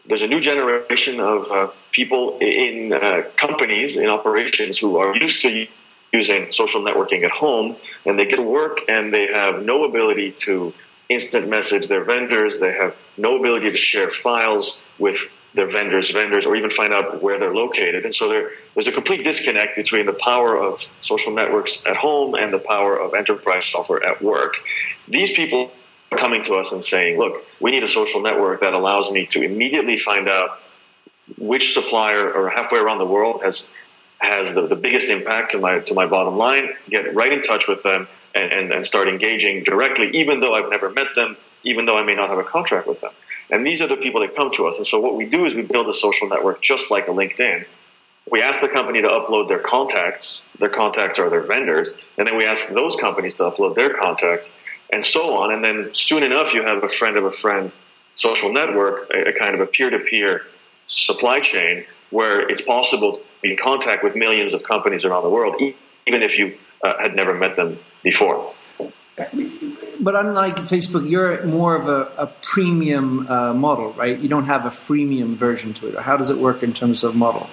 there's 0.06 0.22
a 0.22 0.28
new 0.28 0.40
generation 0.40 1.20
of 1.20 1.52
uh, 1.52 1.68
people 1.92 2.38
in 2.40 2.94
uh, 2.94 3.24
companies 3.36 3.98
in 3.98 4.08
operations 4.08 4.78
who 4.78 4.98
are 4.98 5.16
used 5.16 5.42
to 5.42 5.68
using 6.14 6.52
social 6.52 6.82
networking 6.82 7.24
at 7.24 7.32
home, 7.32 7.76
and 8.06 8.18
they 8.18 8.26
get 8.26 8.38
to 8.38 8.42
work 8.42 8.82
and 8.88 9.14
they 9.14 9.28
have 9.28 9.64
no 9.64 9.84
ability 9.84 10.32
to 10.32 10.74
instant 11.10 11.48
message 11.48 11.88
their 11.88 12.04
vendors. 12.04 12.60
They 12.60 12.74
have 12.74 12.96
no 13.18 13.38
ability 13.40 13.72
to 13.72 13.78
share 13.78 14.10
files 14.10 14.86
with 15.00 15.32
their 15.54 15.68
vendors' 15.68 16.12
vendors 16.12 16.46
or 16.46 16.56
even 16.56 16.70
find 16.70 16.94
out 16.94 17.22
where 17.22 17.40
they're 17.40 17.54
located. 17.54 18.04
And 18.06 18.14
so 18.14 18.30
there, 18.30 18.52
there's 18.74 18.88
a 18.88 18.92
complete 18.92 19.24
disconnect 19.24 19.76
between 19.76 20.06
the 20.06 20.14
power 20.14 20.58
of 20.58 20.80
social 21.02 21.34
networks 21.34 21.86
at 21.86 21.98
home 21.98 22.36
and 22.36 22.54
the 22.54 22.60
power 22.60 23.00
of 23.00 23.14
enterprise 23.14 23.66
software 23.66 24.04
at 24.04 24.22
work. 24.22 24.56
These 25.08 25.32
people 25.32 25.72
are 26.12 26.18
coming 26.18 26.44
to 26.44 26.56
us 26.56 26.72
and 26.72 26.84
saying, 26.84 27.18
look, 27.18 27.46
we 27.60 27.72
need 27.72 27.84
a 27.84 27.88
social 27.88 28.22
network 28.22 28.62
that 28.62 28.74
allows 28.74 29.12
me 29.12 29.26
to 29.28 29.42
immediately 29.42 29.98
find 29.98 30.30
out 30.30 30.60
which 31.38 31.74
supplier 31.74 32.32
or 32.32 32.50
halfway 32.50 32.80
around 32.80 33.00
the 33.00 33.06
world 33.06 33.42
has 33.44 33.72
has 34.20 34.54
the, 34.56 34.66
the 34.66 34.76
biggest 34.76 35.10
impact 35.10 35.52
to 35.52 35.60
my 35.60 35.80
to 35.80 35.94
my 35.94 36.06
bottom 36.06 36.38
line, 36.38 36.70
get 36.90 37.14
right 37.14 37.32
in 37.32 37.44
touch 37.44 37.68
with 37.68 37.84
them 37.84 38.08
and, 38.34 38.52
and, 38.52 38.72
and 38.72 38.86
start 38.86 39.08
engaging 39.08 39.64
directly, 39.64 40.10
even 40.14 40.40
though 40.40 40.56
I've 40.56 40.70
never 40.70 40.90
met 40.90 41.14
them, 41.16 41.38
even 41.64 41.86
though 41.86 41.98
I 41.98 42.04
may 42.04 42.16
not 42.16 42.30
have 42.30 42.40
a 42.40 42.44
contract 42.44 42.88
with 42.88 43.02
them. 43.02 43.12
And 43.50 43.66
these 43.66 43.82
are 43.82 43.88
the 43.88 43.98
people 43.98 44.22
that 44.22 44.36
come 44.36 44.52
to 44.56 44.68
us. 44.68 44.78
And 44.78 44.86
so 44.86 45.00
what 45.00 45.16
we 45.16 45.26
do 45.26 45.46
is 45.46 45.54
we 45.54 45.62
build 45.62 45.88
a 45.88 45.94
social 45.94 46.28
network 46.28 46.62
just 46.62 46.92
like 46.92 47.08
a 47.08 47.12
LinkedIn. 47.12 47.66
We 48.30 48.42
ask 48.42 48.60
the 48.60 48.68
company 48.68 49.02
to 49.02 49.08
upload 49.08 49.48
their 49.48 49.60
contacts. 49.60 50.44
Their 50.60 50.70
contacts 50.70 51.18
are 51.18 51.30
their 51.30 51.44
vendors. 51.44 51.94
And 52.18 52.28
then 52.28 52.36
we 52.36 52.46
ask 52.46 52.68
those 52.68 52.96
companies 52.98 53.36
to 53.36 53.44
upload 53.44 53.76
their 53.76 53.94
contacts 53.94 54.52
and 54.92 55.04
so 55.04 55.38
on. 55.38 55.54
And 55.54 55.64
then 55.64 55.94
soon 55.94 56.24
enough, 56.24 56.54
you 56.54 56.64
have 56.64 56.84
a 56.84 56.90
friend 56.90 57.18
of 57.18 57.24
a 57.24 57.32
friend 57.32 57.72
social 58.14 58.52
network, 58.52 59.10
a, 59.12 59.30
a 59.30 59.34
kind 59.34 59.56
of 59.56 59.62
a 59.62 59.66
peer 59.66 59.90
to 59.90 60.00
peer 60.00 60.44
supply 60.88 61.40
chain 61.40 61.86
where 62.10 62.50
it's 62.50 62.62
possible 62.62 63.18
to 63.18 63.22
be 63.42 63.52
in 63.52 63.58
contact 63.58 64.04
with 64.04 64.16
millions 64.16 64.54
of 64.54 64.64
companies 64.64 65.06
around 65.06 65.24
the 65.24 65.30
world, 65.30 65.62
even 66.06 66.24
if 66.24 66.38
you 66.40 66.58
uh, 66.84 67.00
had 67.00 67.16
never 67.16 67.34
met 67.34 67.56
them 67.56 67.80
before. 68.04 68.54
But 70.00 70.16
unlike 70.16 70.58
Facebook, 70.58 71.10
you're 71.10 71.44
more 71.46 71.76
of 71.76 71.88
a, 71.88 72.24
a 72.24 72.28
premium 72.42 73.28
uh, 73.28 73.54
model, 73.54 73.94
right? 73.94 74.18
You 74.18 74.30
don't 74.30 74.46
have 74.46 74.66
a 74.66 74.70
freemium 74.70 75.36
version 75.36 75.74
to 75.76 75.88
it. 75.90 75.96
How 75.96 76.18
does 76.18 76.30
it 76.30 76.38
work 76.38 76.64
in 76.64 76.74
terms 76.74 77.04
of 77.04 77.16
model? 77.16 77.50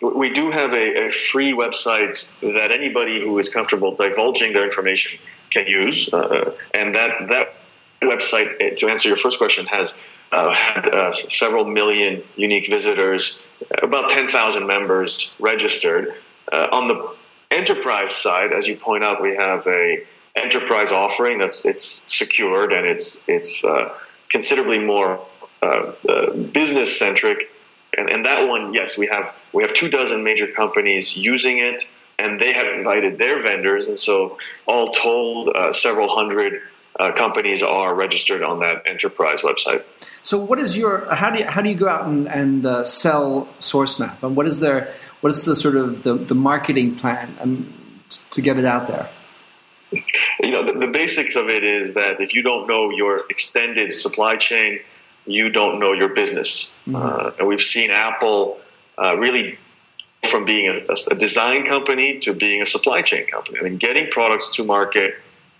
We 0.00 0.30
do 0.30 0.50
have 0.50 0.72
a, 0.72 1.06
a 1.06 1.10
free 1.10 1.52
website 1.52 2.28
that 2.40 2.70
anybody 2.70 3.20
who 3.20 3.38
is 3.38 3.48
comfortable 3.48 3.94
divulging 3.94 4.52
their 4.52 4.64
information 4.64 5.20
can 5.50 5.66
use, 5.66 6.12
uh, 6.12 6.52
and 6.74 6.94
that 6.94 7.28
that 7.28 7.54
website, 8.02 8.54
uh, 8.60 8.76
to 8.76 8.88
answer 8.88 9.08
your 9.08 9.16
first 9.16 9.38
question, 9.38 9.66
has 9.66 10.00
uh, 10.32 10.54
had 10.54 10.88
uh, 10.88 11.12
several 11.12 11.64
million 11.64 12.22
unique 12.36 12.68
visitors, 12.68 13.40
about 13.82 14.10
10,000 14.10 14.66
members 14.66 15.34
registered. 15.38 16.14
Uh, 16.52 16.68
on 16.72 16.88
the 16.88 17.14
enterprise 17.50 18.10
side, 18.10 18.52
as 18.52 18.66
you 18.66 18.76
point 18.76 19.04
out, 19.04 19.22
we 19.22 19.34
have 19.36 19.66
a 19.66 20.04
enterprise 20.36 20.90
offering 20.90 21.38
that's 21.38 21.64
it's 21.64 21.84
secured 21.84 22.72
and 22.72 22.86
it's 22.86 23.24
it's 23.28 23.64
uh, 23.64 23.94
considerably 24.30 24.80
more 24.80 25.24
uh, 25.64 25.92
uh, 26.08 26.32
business 26.32 26.98
centric. 26.98 27.50
And, 27.96 28.10
and 28.10 28.26
that 28.26 28.48
one, 28.48 28.74
yes, 28.74 28.98
we 28.98 29.06
have 29.06 29.32
we 29.52 29.62
have 29.62 29.72
two 29.72 29.88
dozen 29.88 30.24
major 30.24 30.48
companies 30.48 31.16
using 31.16 31.58
it, 31.58 31.84
and 32.18 32.40
they 32.40 32.52
have 32.52 32.66
invited 32.66 33.18
their 33.18 33.40
vendors, 33.40 33.86
and 33.86 33.98
so 33.98 34.38
all 34.66 34.90
told, 34.90 35.48
uh, 35.48 35.72
several 35.72 36.14
hundred 36.14 36.60
uh, 36.98 37.12
companies 37.12 37.62
are 37.62 37.94
registered 37.94 38.42
on 38.42 38.60
that 38.60 38.82
enterprise 38.86 39.42
website. 39.42 39.84
So, 40.22 40.38
what 40.38 40.58
is 40.58 40.76
your 40.76 41.06
how 41.14 41.30
do 41.30 41.38
you, 41.38 41.46
how 41.46 41.62
do 41.62 41.70
you 41.70 41.76
go 41.76 41.88
out 41.88 42.06
and, 42.06 42.26
and 42.26 42.66
uh, 42.66 42.84
sell 42.84 43.48
SourceMap, 43.60 44.22
and 44.24 44.34
what 44.36 44.46
is 44.46 44.58
their 44.58 44.92
what 45.20 45.30
is 45.30 45.44
the 45.44 45.54
sort 45.54 45.76
of 45.76 46.02
the, 46.02 46.14
the 46.14 46.34
marketing 46.34 46.96
plan 46.96 47.34
um, 47.40 47.72
to 48.30 48.42
get 48.42 48.58
it 48.58 48.64
out 48.64 48.88
there? 48.88 49.08
You 50.44 50.52
know, 50.52 50.64
the, 50.64 50.78
the 50.78 50.86
basics 50.86 51.36
of 51.36 51.48
it 51.48 51.64
is 51.64 51.94
that 51.94 52.20
if 52.20 52.34
you 52.34 52.42
don't 52.42 52.66
know 52.66 52.90
your 52.90 53.24
extended 53.30 53.92
supply 53.92 54.36
chain, 54.36 54.80
you 55.26 55.48
don't 55.48 55.80
know 55.80 55.92
your 55.92 56.10
business. 56.10 56.74
Mm-hmm. 56.86 56.96
Uh, 56.96 57.30
and 57.38 57.48
we've 57.48 57.60
seen 57.60 57.90
Apple 57.90 58.60
uh, 58.98 59.16
really 59.16 59.58
from 60.26 60.44
being 60.44 60.68
a, 60.68 60.94
a, 61.10 61.14
design 61.16 61.66
company 61.66 62.18
to 62.20 62.32
being 62.32 62.62
a 62.62 62.66
supply 62.66 63.02
chain 63.02 63.26
company. 63.26 63.58
I 63.58 63.62
mean, 63.62 63.76
getting 63.76 64.08
products 64.10 64.54
to 64.56 64.64
market 64.64 65.14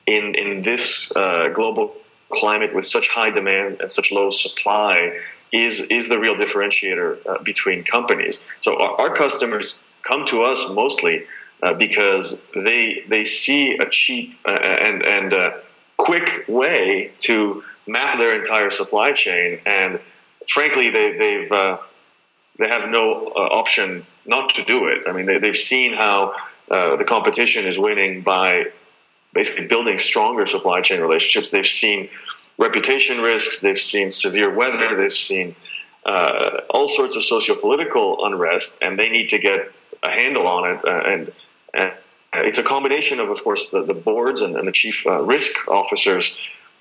in 0.07 0.35
in 0.35 0.62
this 0.62 1.14
uh, 1.17 1.49
global 1.49 1.95
climate 2.31 2.75
with 2.75 2.87
such 2.87 3.09
high 3.09 3.31
demand 3.31 3.81
and 3.81 3.91
such 3.91 4.12
low 4.12 4.31
supply 4.31 5.19
is 5.53 5.81
is 5.91 6.09
the 6.09 6.19
real 6.19 6.35
differentiator 6.35 7.19
uh, 7.26 7.43
between 7.43 7.85
companies. 7.85 8.49
So 8.61 8.81
our, 8.81 9.00
our, 9.00 9.14
customers 9.14 9.79
come 10.03 10.26
to 10.26 10.43
us 10.43 10.59
mostly 10.73 11.25
uh, 11.64 11.73
because 11.75 12.44
they 12.54 13.04
they 13.09 13.25
see 13.25 13.76
a 13.78 13.88
cheap 13.88 14.38
uh, 14.47 14.50
and 14.50 15.02
and 15.02 15.54
quick 15.97 16.44
way 16.47 17.11
to 17.18 17.64
map 17.87 18.18
their 18.18 18.38
entire 18.38 18.71
supply 18.71 19.12
chain, 19.12 19.61
and 19.64 19.99
frankly, 20.47 20.90
they, 20.90 21.16
they've 21.16 21.52
uh, 21.52 21.78
they 22.59 22.68
have 22.68 22.90
no 22.90 23.28
option 23.28 24.04
not 24.26 24.54
to 24.56 24.64
do 24.64 24.88
it. 24.88 25.02
I 25.09 25.12
mean, 25.12 25.26
they, 25.26 25.47
have 25.47 25.56
seen 25.56 25.94
how 25.94 26.35
the 26.68 27.04
competition 27.06 27.66
is 27.66 27.78
winning 27.78 28.23
by 28.23 28.66
basically 29.33 29.66
building 29.66 29.99
stronger 29.99 30.47
supply 30.47 30.80
chain 30.83 31.00
relationships. 31.00 31.50
They've 31.50 31.66
seen 31.66 32.11
reputation 32.59 33.21
risks, 33.21 33.61
they've 33.61 33.78
seen 33.78 34.11
severe 34.11 34.54
weather, 34.54 34.97
they've 34.97 35.12
seen 35.12 35.56
uh, 36.06 36.61
all 36.71 36.88
sorts 36.88 37.16
of 37.16 37.25
socio-political 37.25 38.25
unrest, 38.26 38.78
and 38.83 38.99
they 38.99 39.09
need 39.09 39.30
to 39.30 39.38
get 39.38 39.73
a 40.02 40.11
handle 40.11 40.47
on 40.47 40.71
it. 40.71 40.85
Uh, 40.85 40.90
and, 40.90 41.33
and, 41.76 41.93
it's 42.37 42.59
a 42.59 42.62
combination 42.62 43.21
of, 43.21 43.31
of 43.31 43.45
course, 43.45 43.71
the, 43.71 43.85
the 43.85 43.95
boards 43.95 44.40
and, 44.40 44.57
and 44.57 44.66
the 44.66 44.73
chief 44.73 45.07
uh, 45.07 45.21
risk 45.21 45.69
officers 45.69 46.37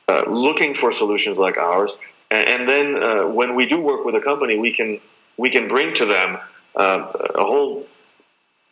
uh, 0.09 0.23
looking 0.27 0.73
for 0.73 0.91
solutions 0.91 1.37
like 1.37 1.57
ours. 1.57 1.93
And, 2.31 2.47
and 2.47 2.69
then 2.69 3.03
uh, 3.03 3.27
when 3.27 3.55
we 3.55 3.67
do 3.67 3.79
work 3.79 4.03
with 4.03 4.15
a 4.15 4.21
company, 4.21 4.57
we 4.57 4.73
can 4.73 4.99
we 5.37 5.49
can 5.49 5.67
bring 5.67 5.93
to 5.95 6.05
them 6.05 6.37
uh, 6.75 7.07
a 7.35 7.43
whole 7.43 7.87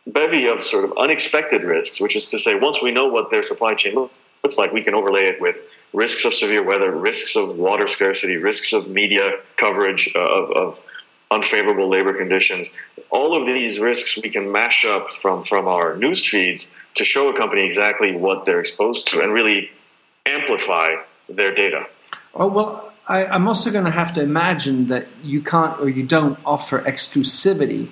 bevy 0.07 0.47
of 0.47 0.61
sort 0.61 0.85
of 0.85 0.93
unexpected 0.97 1.63
risks, 1.63 2.01
which 2.01 2.15
is 2.15 2.27
to 2.29 2.39
say, 2.39 2.55
once 2.55 2.81
we 2.81 2.91
know 2.91 3.07
what 3.07 3.29
their 3.31 3.43
supply 3.43 3.75
chain 3.75 3.95
looks 3.95 4.13
looks 4.43 4.57
like, 4.57 4.73
we 4.73 4.83
can 4.83 4.95
overlay 4.95 5.27
it 5.27 5.39
with 5.39 5.77
risks 5.93 6.25
of 6.25 6.33
severe 6.33 6.63
weather, 6.63 6.91
risks 6.91 7.35
of 7.35 7.57
water 7.57 7.87
scarcity, 7.87 8.37
risks 8.37 8.73
of 8.73 8.89
media 8.89 9.37
coverage 9.57 10.11
uh, 10.15 10.19
of, 10.19 10.51
of 10.51 10.79
unfavorable 11.31 11.89
labor 11.89 12.13
conditions. 12.13 12.77
All 13.09 13.35
of 13.35 13.45
these 13.45 13.79
risks 13.79 14.17
we 14.21 14.29
can 14.29 14.51
mash 14.51 14.85
up 14.85 15.11
from, 15.11 15.43
from 15.43 15.67
our 15.67 15.95
news 15.95 16.25
feeds 16.25 16.77
to 16.95 17.05
show 17.05 17.33
a 17.33 17.37
company 17.37 17.63
exactly 17.63 18.15
what 18.15 18.45
they're 18.45 18.59
exposed 18.59 19.07
to 19.09 19.21
and 19.21 19.33
really 19.33 19.71
amplify 20.25 20.95
their 21.29 21.55
data. 21.55 21.87
Oh, 22.35 22.47
well, 22.47 22.93
I, 23.07 23.25
I'm 23.25 23.47
also 23.47 23.71
going 23.71 23.85
to 23.85 23.91
have 23.91 24.13
to 24.13 24.21
imagine 24.21 24.87
that 24.87 25.07
you 25.23 25.41
can't 25.41 25.79
or 25.79 25.89
you 25.89 26.03
don't 26.03 26.37
offer 26.45 26.81
exclusivity 26.81 27.89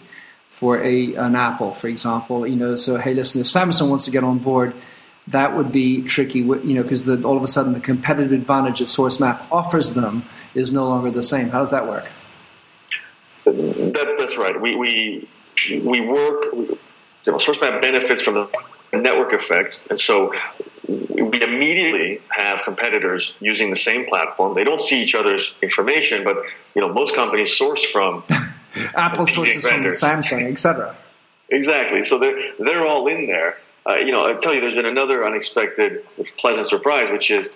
for 0.50 0.82
a 0.82 1.16
an 1.16 1.36
Apple, 1.36 1.74
for 1.74 1.88
example. 1.88 2.46
You 2.46 2.58
know, 2.58 2.76
so 2.76 2.98
hey, 2.98 3.14
listen, 3.14 3.42
if 3.42 3.48
Samsung 3.48 3.90
wants 3.90 4.06
to 4.06 4.12
get 4.12 4.24
on 4.24 4.40
board, 4.40 4.74
that 5.28 5.56
would 5.56 5.72
be 5.72 6.04
tricky, 6.04 6.40
you 6.40 6.74
know, 6.74 6.84
because 6.84 7.08
all 7.24 7.38
of 7.38 7.44
a 7.44 7.48
sudden 7.48 7.74
the 7.74 7.80
competitive 7.80 8.34
advantage 8.34 8.80
that 8.80 8.86
SourceMap 8.86 9.42
offers 9.52 9.94
them 9.94 10.24
is 10.54 10.72
no 10.72 10.88
longer 10.88 11.12
the 11.12 11.24
same. 11.24 11.50
How 11.50 11.60
does 11.60 11.72
that 11.72 11.88
work? 11.88 12.06
That, 13.52 14.16
that's 14.20 14.38
right. 14.38 14.60
We, 14.60 14.76
we, 14.76 15.30
we 15.82 16.02
work, 16.02 16.46
you 16.54 16.78
know, 17.28 17.38
SourceMap 17.38 17.82
benefits 17.82 18.22
from 18.22 18.50
the 18.92 18.98
network 18.98 19.34
effect. 19.34 19.82
And 19.90 19.98
so 19.98 20.34
we 20.88 21.42
immediately 21.42 22.22
have 22.30 22.64
competitors 22.64 23.38
using 23.40 23.70
the 23.70 23.76
same 23.76 24.06
platform. 24.06 24.56
They 24.56 24.64
don't 24.64 24.82
see 24.82 25.04
each 25.04 25.16
other's 25.16 25.56
information, 25.62 26.24
but, 26.24 26.38
you 26.76 26.82
know, 26.82 26.92
most 26.92 27.16
companies 27.16 27.56
source 27.56 27.84
from 27.84 28.24
Apple 28.96 29.28
sources 29.28 29.64
vendors. 29.64 30.00
from 30.00 30.22
Samsung, 30.22 30.52
etc. 30.52 30.96
Exactly. 31.50 32.04
So 32.04 32.20
they're, 32.20 32.54
they're 32.60 32.86
all 32.86 33.08
in 33.08 33.28
there 33.28 33.58
uh, 33.90 33.96
you 33.96 34.12
know, 34.12 34.26
I 34.26 34.34
tell 34.34 34.54
you, 34.54 34.62
there's 34.62 34.76
been 34.76 34.86
another 34.86 35.26
unexpected, 35.26 36.06
pleasant 36.38 36.68
surprise, 36.68 37.10
which 37.10 37.32
is, 37.32 37.54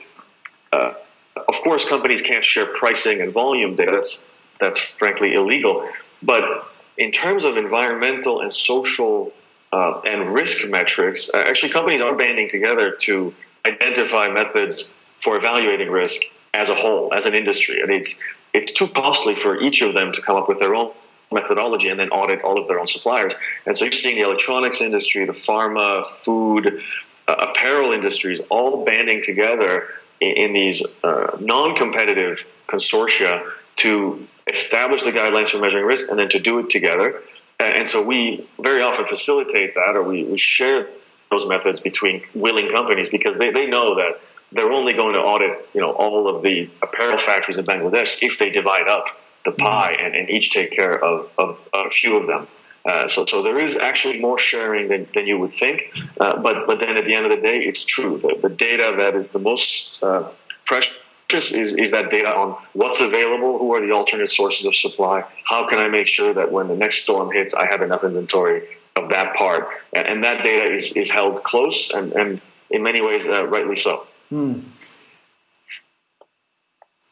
uh, 0.72 0.94
of 1.36 1.56
course, 1.64 1.88
companies 1.88 2.22
can't 2.22 2.44
share 2.44 2.66
pricing 2.66 3.22
and 3.22 3.32
volume 3.32 3.76
data. 3.76 3.92
That's 3.92 4.30
that's 4.60 4.79
frankly 4.79 5.33
illegal. 5.33 5.89
But 6.22 6.72
in 6.98 7.12
terms 7.12 7.43
of 7.43 7.57
environmental 7.57 8.41
and 8.41 8.51
social 8.53 9.33
uh, 9.72 10.00
and 10.01 10.33
risk 10.33 10.69
metrics, 10.69 11.29
uh, 11.33 11.39
actually, 11.39 11.72
companies 11.72 12.01
are 12.01 12.15
banding 12.15 12.50
together 12.50 12.91
to 12.91 13.33
identify 13.65 14.29
methods 14.29 14.95
for 15.17 15.36
evaluating 15.36 15.89
risk 15.89 16.22
as 16.53 16.69
a 16.69 16.75
whole, 16.75 17.13
as 17.13 17.25
an 17.25 17.33
industry. 17.33 17.81
And 17.81 17.89
it's 17.91 18.24
it's 18.53 18.72
too 18.72 18.88
costly 18.88 19.36
for 19.36 19.60
each 19.62 19.81
of 19.81 19.93
them 19.93 20.12
to 20.12 20.22
come 20.22 20.36
up 20.36 20.48
with 20.48 20.60
their 20.60 20.75
own 20.75 20.91
methodology 21.31 21.89
and 21.89 22.00
then 22.00 22.10
audit 22.10 22.43
all 22.43 22.60
of 22.60 22.67
their 22.67 22.79
own 22.79 22.86
suppliers. 22.86 23.33
And 23.65 23.75
so 23.75 23.86
you're 23.86 23.91
seeing 23.91 24.15
the 24.15 24.22
electronics 24.22 24.79
industry, 24.79 25.25
the 25.25 25.31
pharma, 25.31 26.05
food, 26.05 26.83
uh, 27.27 27.33
apparel 27.33 27.91
industries 27.91 28.41
all 28.50 28.86
banding 28.86 29.24
together 29.24 29.88
in, 30.22 30.38
in 30.38 30.53
these 30.53 30.83
uh, 31.03 31.36
non-competitive 31.39 32.48
consortia 32.67 33.50
to 33.77 34.27
establish 34.48 35.04
the 35.04 35.12
guidelines 35.12 35.50
for 35.50 35.60
measuring 35.60 35.86
risk 35.86 36.10
and 36.10 36.20
then 36.20 36.30
to 36.30 36.40
do 36.40 36.60
it 36.60 36.70
together. 36.70 37.22
And, 37.60 37.88
so 37.88 38.06
we 38.06 38.48
very 38.60 38.82
often 38.82 39.06
facilitate 39.06 39.76
that 39.76 39.96
or 39.96 40.04
we, 40.04 40.26
we 40.26 40.38
share 40.38 40.88
those 41.30 41.48
methods 41.48 41.80
between 41.80 42.24
willing 42.34 42.70
companies 42.70 43.10
because 43.10 43.38
they, 43.38 43.52
they 43.52 43.68
know 43.68 43.96
that 43.96 44.20
they're 44.52 44.72
only 44.72 44.94
going 44.94 45.14
to 45.14 45.20
audit 45.20 45.68
you 45.74 45.82
know 45.82 45.92
all 45.92 46.28
of 46.28 46.44
the 46.44 46.70
apparel 46.82 47.18
factories 47.18 47.58
in 47.58 47.66
Bangladesh 47.66 48.18
if 48.22 48.38
they 48.38 48.50
divide 48.50 48.88
up 48.88 49.08
the 49.46 49.52
pie 49.52 49.96
and, 50.00 50.16
and 50.16 50.30
each 50.30 50.52
take 50.52 50.72
care 50.72 51.04
of, 51.04 51.30
of, 51.38 51.62
a 51.74 51.90
few 51.90 52.18
of 52.18 52.28
them. 52.28 52.48
Uh, 52.86 53.08
so, 53.08 53.26
so 53.26 53.42
there 53.42 53.60
is 53.60 53.78
actually 53.78 54.20
more 54.20 54.38
sharing 54.38 54.90
than, 54.90 55.08
than 55.14 55.26
you 55.26 55.38
would 55.38 55.52
think. 55.52 55.94
Uh, 56.20 56.38
but, 56.42 56.68
but 56.68 56.80
then 56.80 56.98
at 56.98 57.06
the 57.06 57.14
end 57.14 57.26
of 57.26 57.32
the 57.32 57.42
day, 57.42 57.60
it's 57.60 57.84
true. 57.84 58.18
The, 58.18 58.38
the 58.42 58.50
data 58.50 58.94
that 58.98 59.16
is 59.16 59.32
the 59.32 59.40
most 59.40 60.04
uh, 60.04 60.30
precious 60.66 61.02
is, 61.32 61.75
is 61.75 61.92
that 61.92 62.10
data 62.10 62.30
on 62.30 62.58
what's 62.74 63.01
available, 63.01 63.58
who 63.58 63.74
are 63.74 63.86
the 63.86 63.92
alternate 63.92 64.30
sources 64.30 64.65
of 64.65 64.75
supply, 64.75 65.24
how 65.46 65.68
can 65.68 65.80
I 65.80 65.88
make 65.88 66.08
sure 66.08 66.34
that 66.34 66.51
when 66.51 66.68
the 66.68 66.75
next 66.75 67.03
storm 67.03 67.32
hits, 67.32 67.53
I 67.53 67.65
have 67.65 67.82
enough 67.82 68.03
inventory 68.03 68.63
of 68.96 69.10
that 69.10 69.36
part. 69.36 69.68
And, 69.94 70.08
and 70.08 70.24
that 70.24 70.44
data 70.44 70.72
is, 70.72 70.96
is 70.96 71.10
held 71.10 71.44
close 71.44 71.92
and, 71.92 72.13
and 72.13 72.42
in 72.70 72.84
many 72.84 73.01
ways, 73.01 73.27
uh, 73.27 73.46
rightly 73.48 73.75
so. 73.75 74.06
Hmm. 74.30 74.62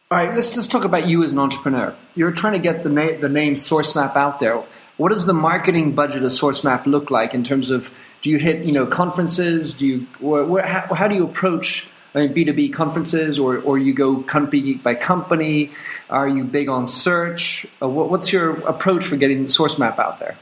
All 0.09 0.17
right, 0.17 0.33
let's 0.33 0.53
just 0.53 0.71
talk 0.71 0.83
about 0.83 1.07
you 1.07 1.23
as 1.23 1.31
an 1.31 1.39
entrepreneur. 1.39 1.95
You're 2.15 2.31
trying 2.31 2.53
to 2.53 2.59
get 2.59 2.83
the, 2.83 2.89
na- 2.89 3.17
the 3.17 3.29
name 3.29 3.53
SourceMap 3.53 4.17
out 4.17 4.39
there. 4.39 4.61
What 4.97 5.13
does 5.13 5.25
the 5.25 5.33
marketing 5.33 5.95
budget 5.95 6.23
of 6.23 6.31
SourceMap 6.31 6.85
look 6.85 7.09
like 7.09 7.33
in 7.33 7.43
terms 7.43 7.71
of 7.71 7.93
do 8.21 8.29
you 8.29 8.37
hit 8.37 8.65
you 8.65 8.73
know 8.73 8.85
conferences? 8.85 9.73
Do 9.73 9.87
you 9.87 10.07
or, 10.21 10.41
or 10.41 10.61
how, 10.61 10.93
how, 10.93 11.07
do 11.07 11.15
you 11.15 11.23
approach 11.23 11.87
B2B 12.13 12.73
conferences 12.73 13.39
or, 13.39 13.57
or 13.59 13.77
you 13.77 13.93
go 13.93 14.21
company 14.21 14.75
by 14.75 14.95
company? 14.95 15.71
Are 16.09 16.27
you 16.27 16.43
big 16.43 16.69
on 16.69 16.85
search? 16.87 17.65
Uh, 17.81 17.87
what, 17.87 18.09
what's 18.09 18.33
your 18.33 18.59
approach 18.67 19.05
for 19.05 19.15
getting 19.15 19.43
the 19.43 19.49
SourceMap 19.49 19.97
out 19.99 20.19
there? 20.19 20.37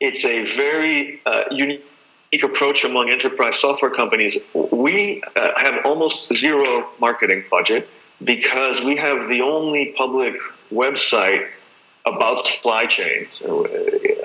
It's 0.00 0.24
a 0.24 0.44
very 0.44 1.20
uh, 1.24 1.44
unique 1.50 1.84
approach 2.42 2.84
among 2.84 3.10
enterprise 3.10 3.56
software 3.56 3.90
companies, 3.90 4.38
we 4.54 5.22
uh, 5.36 5.50
have 5.56 5.84
almost 5.84 6.34
zero 6.34 6.88
marketing 6.98 7.44
budget 7.50 7.88
because 8.24 8.82
we 8.82 8.96
have 8.96 9.28
the 9.28 9.42
only 9.42 9.92
public 9.96 10.34
website 10.72 11.46
about 12.06 12.46
supply 12.46 12.86
chains. 12.86 13.42
Uh, 13.42 13.62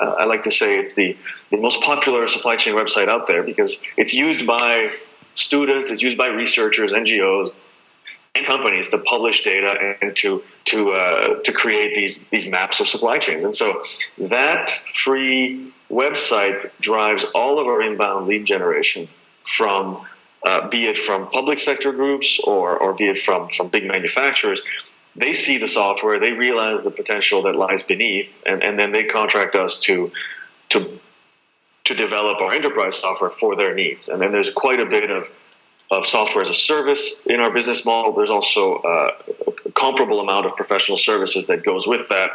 I 0.02 0.26
like 0.26 0.44
to 0.44 0.52
say 0.52 0.80
it's 0.80 0.96
the, 0.96 1.18
the 1.52 1.58
most 1.58 1.82
popular 1.82 2.28
supply 2.28 2.56
chain 2.56 2.76
website 2.76 3.08
out 3.08 3.28
there 3.28 3.44
because 3.44 3.84
it's 3.98 4.14
used 4.14 4.48
by 4.48 4.92
students, 5.38 5.90
it's 5.90 6.02
used 6.02 6.18
by 6.18 6.28
researchers, 6.28 6.94
NGOs, 6.94 7.54
and 8.36 8.46
companies 8.46 8.90
to 8.90 8.98
publish 9.00 9.44
data 9.44 9.96
and 10.02 10.16
to 10.18 10.44
to 10.66 10.92
uh, 10.92 11.42
to 11.42 11.52
create 11.52 11.96
these 11.96 12.28
these 12.30 12.48
maps 12.48 12.80
of 12.80 12.88
supply 12.88 13.18
chains. 13.18 13.44
And 13.44 13.56
so 13.56 13.84
that 14.18 14.70
free 14.88 15.72
website 15.90 16.72
drives 16.80 17.24
all 17.34 17.60
of 17.60 17.68
our 17.68 17.82
inbound 17.82 18.28
lead 18.28 18.46
generation 18.46 19.08
from 19.44 20.06
uh, 20.46 20.68
be 20.68 20.86
it 20.88 20.98
from 20.98 21.30
public 21.30 21.60
sector 21.60 21.92
groups 21.92 22.40
or, 22.44 22.78
or 22.78 22.94
be 22.94 23.08
it 23.08 23.18
from, 23.18 23.50
from 23.50 23.70
big 23.70 23.86
manufacturers 23.86 24.62
they 25.16 25.34
see 25.34 25.58
the 25.58 25.68
software 25.68 26.20
they 26.20 26.32
realize 26.32 26.84
the 26.84 26.92
potential 26.92 27.42
that 27.42 27.56
lies 27.56 27.84
beneath 27.84 28.44
and, 28.46 28.62
and 28.62 28.78
then 28.78 28.92
they 28.92 29.04
contract 29.04 29.56
us 29.56 29.80
to 29.80 30.12
to 30.70 31.00
to 31.88 31.96
develop 31.96 32.40
our 32.40 32.54
enterprise 32.54 32.96
software 32.96 33.30
for 33.30 33.56
their 33.56 33.74
needs 33.74 34.08
and 34.10 34.22
then 34.22 34.32
there's 34.32 34.52
quite 34.52 34.80
a 34.80 34.86
bit 34.86 35.10
of 35.10 35.32
of 35.90 36.06
software 36.06 36.42
as 36.42 36.50
a 36.50 36.54
service 36.54 37.22
in 37.28 37.40
our 37.40 37.52
business 37.52 37.86
model 37.86 38.12
there's 38.12 38.30
also 38.30 38.76
uh, 38.78 39.12
a 39.66 39.72
comparable 39.72 40.20
amount 40.20 40.46
of 40.46 40.56
professional 40.56 40.98
services 40.98 41.48
that 41.48 41.64
goes 41.64 41.88
with 41.88 42.08
that 42.10 42.30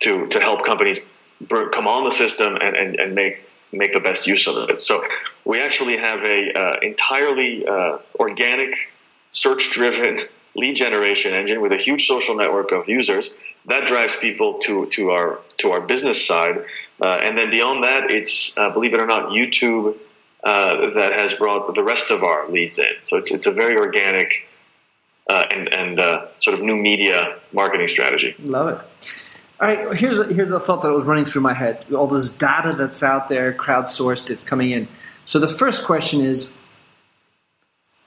to 0.00 0.26
to 0.28 0.40
help 0.40 0.64
companies 0.64 1.10
come 1.48 1.86
on 1.86 2.04
the 2.04 2.10
system 2.10 2.56
and, 2.56 2.76
and, 2.76 2.96
and 2.96 3.14
make 3.14 3.46
make 3.72 3.92
the 3.92 4.00
best 4.00 4.26
use 4.26 4.46
of 4.46 4.70
it. 4.70 4.80
So 4.80 5.02
we 5.44 5.60
actually 5.60 5.96
have 5.96 6.22
a 6.24 6.52
uh, 6.52 6.76
entirely 6.82 7.66
uh, 7.66 7.98
organic, 8.18 8.92
search-driven 9.30 10.18
lead 10.56 10.76
generation 10.76 11.34
engine 11.34 11.60
with 11.60 11.72
a 11.72 11.76
huge 11.76 12.06
social 12.06 12.36
network 12.36 12.70
of 12.70 12.88
users 12.88 13.30
that 13.66 13.88
drives 13.88 14.14
people 14.16 14.54
to 14.60 14.86
to 14.86 15.10
our 15.10 15.40
to 15.58 15.72
our 15.72 15.80
business 15.80 16.24
side. 16.24 16.64
Uh, 17.00 17.06
and 17.06 17.36
then 17.36 17.50
beyond 17.50 17.84
that, 17.84 18.10
it's 18.10 18.56
uh, 18.56 18.70
believe 18.70 18.94
it 18.94 19.00
or 19.00 19.06
not, 19.06 19.30
YouTube 19.30 19.96
uh, 20.42 20.90
that 20.94 21.12
has 21.12 21.34
brought 21.34 21.74
the 21.74 21.82
rest 21.82 22.10
of 22.10 22.22
our 22.22 22.48
leads 22.48 22.78
in. 22.78 22.92
So 23.02 23.16
it's 23.16 23.30
it's 23.32 23.46
a 23.46 23.52
very 23.52 23.76
organic 23.76 24.46
uh, 25.28 25.46
and 25.50 25.72
and 25.72 26.28
sort 26.38 26.54
of 26.54 26.62
new 26.62 26.76
media 26.76 27.36
marketing 27.52 27.88
strategy. 27.88 28.34
Love 28.38 28.68
it. 28.68 29.10
All 29.60 29.68
right, 29.68 29.96
here's 29.96 30.18
a, 30.18 30.26
here's 30.34 30.50
a 30.50 30.58
thought 30.58 30.82
that 30.82 30.90
was 30.90 31.04
running 31.04 31.24
through 31.24 31.42
my 31.42 31.54
head. 31.54 31.86
All 31.92 32.08
this 32.08 32.28
data 32.28 32.74
that's 32.76 33.04
out 33.04 33.28
there, 33.28 33.52
crowdsourced, 33.52 34.28
is 34.30 34.42
coming 34.42 34.72
in. 34.72 34.88
So 35.26 35.38
the 35.38 35.48
first 35.48 35.84
question 35.84 36.20
is, 36.20 36.52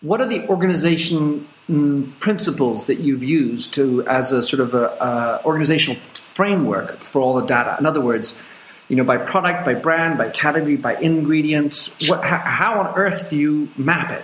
what 0.02 0.20
are 0.20 0.28
the 0.28 0.46
organization 0.50 1.48
mm, 1.70 2.20
principles 2.20 2.86
that 2.86 3.00
you've 3.00 3.24
used 3.24 3.74
to 3.76 4.06
as 4.08 4.32
a 4.32 4.44
sort 4.44 4.60
of 4.60 4.74
a, 4.74 4.88
a 4.88 5.42
organizational 5.46 6.00
framework 6.14 7.00
for 7.00 7.22
all 7.22 7.36
the 7.36 7.46
data? 7.46 7.78
In 7.80 7.86
other 7.86 8.02
words, 8.02 8.40
you 8.90 8.96
know, 8.96 9.04
by 9.04 9.18
product, 9.18 9.66
by 9.66 9.74
brand, 9.74 10.18
by 10.18 10.30
category, 10.30 10.78
by 10.78 10.96
ingredients. 10.96 12.08
What, 12.08 12.24
how, 12.24 12.38
how 12.38 12.80
on 12.80 12.96
earth 12.96 13.30
do 13.30 13.36
you 13.36 13.70
map 13.78 14.12
it? 14.12 14.24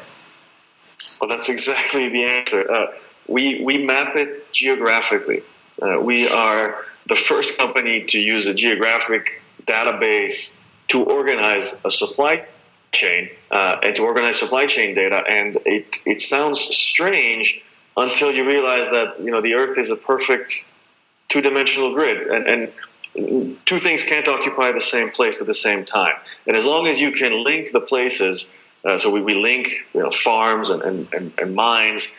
Well, 1.19 1.29
that's 1.29 1.49
exactly 1.49 2.09
the 2.09 2.23
answer. 2.25 2.71
Uh, 2.71 2.87
we 3.27 3.63
we 3.63 3.85
map 3.85 4.15
it 4.15 4.51
geographically. 4.51 5.43
Uh, 5.81 5.99
we 5.99 6.27
are 6.27 6.85
the 7.07 7.15
first 7.15 7.57
company 7.57 8.03
to 8.05 8.19
use 8.19 8.47
a 8.47 8.53
geographic 8.53 9.41
database 9.65 10.57
to 10.89 11.03
organize 11.03 11.79
a 11.83 11.91
supply 11.91 12.45
chain 12.91 13.29
uh, 13.51 13.79
and 13.81 13.95
to 13.95 14.03
organize 14.03 14.37
supply 14.37 14.67
chain 14.67 14.95
data. 14.95 15.23
And 15.27 15.57
it, 15.65 15.97
it 16.05 16.21
sounds 16.21 16.59
strange 16.59 17.65
until 17.97 18.31
you 18.31 18.45
realize 18.45 18.89
that 18.89 19.19
you 19.19 19.31
know 19.31 19.41
the 19.41 19.53
Earth 19.53 19.77
is 19.77 19.89
a 19.91 19.95
perfect 19.95 20.65
two 21.29 21.41
dimensional 21.41 21.93
grid, 21.93 22.27
and, 22.27 22.47
and 22.47 22.73
two 23.13 23.79
things 23.79 24.03
can't 24.03 24.27
occupy 24.27 24.71
the 24.71 24.81
same 24.81 25.11
place 25.11 25.41
at 25.41 25.47
the 25.47 25.53
same 25.53 25.85
time. 25.85 26.15
And 26.47 26.55
as 26.55 26.65
long 26.65 26.87
as 26.87 26.99
you 26.99 27.11
can 27.11 27.43
link 27.43 27.71
the 27.71 27.81
places, 27.81 28.51
uh, 28.85 28.97
so 28.97 29.11
we, 29.11 29.21
we 29.21 29.35
link 29.35 29.69
you 29.93 30.01
know, 30.01 30.09
farms 30.09 30.69
and, 30.69 30.81
and, 30.81 31.13
and, 31.13 31.33
and 31.37 31.55
mines 31.55 32.17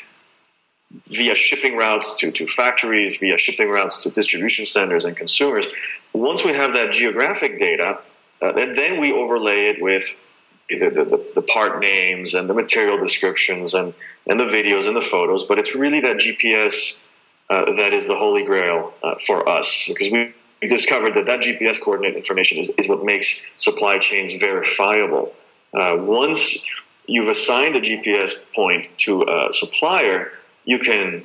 via 1.11 1.35
shipping 1.35 1.77
routes 1.77 2.19
to, 2.21 2.31
to 2.31 2.47
factories, 2.47 3.17
via 3.19 3.37
shipping 3.37 3.69
routes 3.69 4.03
to 4.05 4.11
distribution 4.11 4.65
centers 4.65 5.05
and 5.05 5.17
consumers. 5.17 5.67
Once 6.13 6.45
we 6.45 6.53
have 6.53 6.73
that 6.75 6.93
geographic 6.93 7.59
data, 7.59 7.99
uh, 8.41 8.55
and 8.55 8.77
then 8.77 9.01
we 9.01 9.13
overlay 9.13 9.71
it 9.71 9.83
with 9.83 10.21
the, 10.69 10.89
the, 10.89 11.33
the, 11.35 11.43
part 11.43 11.81
names 11.81 12.35
and 12.35 12.49
the 12.49 12.55
material 12.55 12.99
descriptions 12.99 13.75
and, 13.75 13.93
and 14.27 14.41
the 14.41 14.45
videos 14.45 14.87
and 14.87 14.97
the 14.97 15.03
photos, 15.03 15.45
but 15.45 15.59
it's 15.59 15.75
really 15.75 16.01
that 16.01 16.17
GPS 16.17 17.05
uh, 17.51 17.75
that 17.77 17.93
is 17.93 18.07
the 18.07 18.17
holy 18.17 18.43
grail 18.45 18.95
uh, 19.03 19.15
for 19.17 19.47
us 19.49 19.87
because 19.89 20.11
we, 20.11 20.33
we 20.61 20.69
discovered 20.69 21.15
that 21.15 21.27
that 21.27 21.41
GPS 21.41 21.81
coordinate 21.81 22.17
information 22.17 22.59
is, 22.59 22.71
is 22.79 22.89
what 22.89 23.05
makes 23.05 23.51
supply 23.57 23.99
chains 23.99 24.35
verifiable. 24.37 25.35
Uh, 25.73 25.97
once 25.99 26.67
you've 27.07 27.29
assigned 27.29 27.77
a 27.77 27.81
GPS 27.81 28.33
point 28.55 28.87
to 28.99 29.23
a 29.23 29.53
supplier, 29.53 30.33
you 30.65 30.79
can 30.79 31.25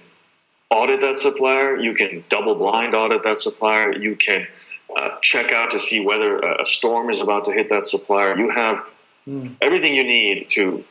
audit 0.70 1.02
that 1.02 1.18
supplier, 1.18 1.78
you 1.78 1.94
can 1.94 2.24
double 2.30 2.56
blind 2.56 2.94
audit 2.94 3.24
that 3.24 3.40
supplier, 3.40 3.94
you 3.94 4.16
can 4.16 4.48
uh, 4.96 5.12
check 5.22 5.52
out 5.52 5.72
to 5.72 5.80
see 5.80 6.06
whether 6.06 6.40
a 6.40 6.66
storm 6.66 7.10
is 7.10 7.22
about 7.22 7.46
to 7.46 7.52
hit 7.52 7.70
that 7.70 7.86
supplier. 7.86 8.38
You 8.38 8.50
have 8.50 8.86
mm. 9.28 9.56
everything 9.62 9.94
you 9.94 10.04
need 10.04 10.50
to 10.50 10.84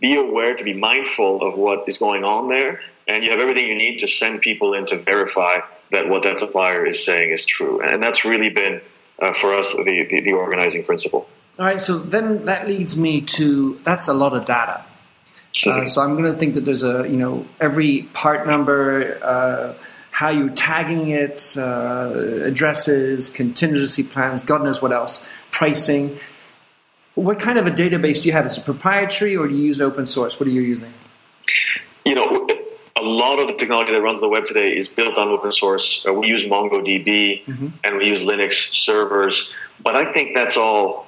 be 0.00 0.16
aware, 0.16 0.54
to 0.56 0.64
be 0.64 0.74
mindful 0.74 1.46
of 1.46 1.58
what 1.58 1.88
is 1.88 1.98
going 1.98 2.24
on 2.24 2.48
there, 2.48 2.80
and 3.06 3.24
you 3.24 3.30
have 3.30 3.40
everything 3.40 3.66
you 3.66 3.76
need 3.76 3.98
to 3.98 4.06
send 4.06 4.40
people 4.40 4.74
in 4.74 4.86
to 4.86 4.96
verify 4.96 5.60
that 5.90 6.08
what 6.08 6.22
that 6.22 6.38
supplier 6.38 6.86
is 6.86 7.04
saying 7.04 7.30
is 7.30 7.44
true. 7.44 7.80
And 7.80 8.02
that's 8.02 8.24
really 8.24 8.50
been, 8.50 8.80
uh, 9.20 9.32
for 9.32 9.54
us, 9.54 9.72
the, 9.72 10.06
the, 10.08 10.20
the 10.20 10.32
organizing 10.32 10.84
principle. 10.84 11.28
All 11.58 11.66
right, 11.66 11.80
so 11.80 11.98
then 11.98 12.46
that 12.46 12.66
leads 12.66 12.96
me 12.96 13.20
to 13.20 13.78
that's 13.84 14.08
a 14.08 14.14
lot 14.14 14.34
of 14.34 14.44
data. 14.44 14.84
Uh, 15.64 15.86
so 15.86 16.02
I'm 16.02 16.16
going 16.16 16.32
to 16.32 16.36
think 16.36 16.54
that 16.54 16.64
there's 16.64 16.82
a 16.82 17.08
you 17.08 17.16
know 17.16 17.46
every 17.60 18.02
part 18.12 18.44
number, 18.46 19.18
uh, 19.22 19.74
how 20.10 20.30
you're 20.30 20.50
tagging 20.50 21.10
it, 21.10 21.56
uh, 21.56 22.12
addresses, 22.42 23.28
contingency 23.28 24.02
plans, 24.02 24.42
God 24.42 24.64
knows 24.64 24.82
what 24.82 24.90
else, 24.90 25.24
pricing. 25.52 26.18
What 27.14 27.38
kind 27.38 27.58
of 27.58 27.66
a 27.66 27.70
database 27.70 28.22
do 28.22 28.28
you 28.28 28.32
have? 28.32 28.46
Is 28.46 28.58
it 28.58 28.64
proprietary 28.64 29.36
or 29.36 29.46
do 29.46 29.54
you 29.54 29.64
use 29.64 29.80
open 29.80 30.06
source? 30.06 30.40
What 30.40 30.48
are 30.48 30.52
you 30.52 30.62
using? 30.62 30.92
you 32.04 32.14
know, 32.14 32.46
a 32.96 33.02
lot 33.02 33.38
of 33.38 33.46
the 33.48 33.54
technology 33.54 33.92
that 33.92 34.00
runs 34.00 34.20
the 34.20 34.28
web 34.28 34.44
today 34.44 34.76
is 34.76 34.88
built 34.88 35.18
on 35.18 35.28
open 35.28 35.52
source. 35.52 36.06
Uh, 36.06 36.12
we 36.12 36.26
use 36.26 36.44
MongoDB 36.44 37.44
mm-hmm. 37.44 37.68
and 37.82 37.96
we 37.96 38.06
use 38.06 38.20
Linux 38.20 38.72
servers, 38.72 39.54
but 39.82 39.96
I 39.96 40.12
think 40.12 40.34
that's 40.34 40.56
all. 40.56 41.06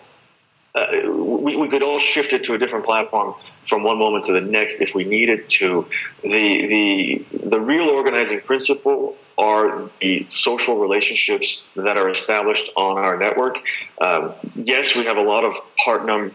Uh, 0.76 1.10
we, 1.10 1.56
we 1.56 1.68
could 1.68 1.82
all 1.82 1.98
shift 1.98 2.34
it 2.34 2.44
to 2.44 2.52
a 2.52 2.58
different 2.58 2.84
platform 2.84 3.34
from 3.64 3.82
one 3.82 3.98
moment 3.98 4.24
to 4.24 4.32
the 4.32 4.42
next 4.42 4.82
if 4.82 4.94
we 4.94 5.04
needed 5.04 5.48
to. 5.48 5.86
The 6.22 6.28
the 6.28 7.48
the 7.48 7.60
real 7.60 7.88
organizing 7.88 8.40
principle 8.42 9.16
are 9.38 9.90
the 10.00 10.26
social 10.28 10.78
relationships 10.78 11.66
that 11.76 11.96
are 11.96 12.08
established 12.10 12.70
on 12.76 12.98
our 12.98 13.16
network. 13.16 13.60
Um, 14.00 14.34
yes, 14.54 14.94
we 14.94 15.04
have 15.04 15.16
a 15.16 15.22
lot 15.22 15.44
of 15.44 15.54
part 15.82 16.06
numbers, 16.06 16.34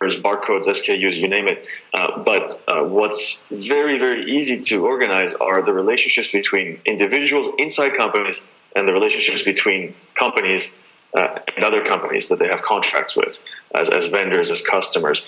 barcodes, 0.00 0.66
SKUs, 0.66 1.16
you 1.16 1.28
name 1.28 1.48
it. 1.48 1.66
Uh, 1.94 2.22
but 2.22 2.62
uh, 2.66 2.82
what's 2.84 3.46
very, 3.46 3.98
very 3.98 4.30
easy 4.30 4.60
to 4.62 4.84
organize 4.84 5.34
are 5.34 5.62
the 5.62 5.72
relationships 5.72 6.30
between 6.32 6.80
individuals 6.86 7.48
inside 7.58 7.96
companies 7.96 8.44
and 8.74 8.86
the 8.86 8.92
relationships 8.92 9.42
between 9.42 9.94
companies 10.14 10.76
uh, 11.14 11.38
and 11.56 11.64
other 11.64 11.84
companies 11.84 12.28
that 12.28 12.38
they 12.38 12.48
have 12.48 12.62
contracts 12.62 13.16
with 13.16 13.42
as, 13.74 13.88
as 13.88 14.06
vendors, 14.06 14.50
as 14.50 14.62
customers. 14.66 15.26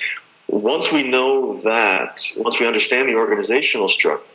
Once 0.49 0.93
we 0.93 1.09
know 1.09 1.57
that, 1.63 2.23
once 2.37 2.61
we 2.61 2.67
understand 2.67 3.09
the 3.09 3.15
organizational 3.15 3.89
structure, 3.89 4.29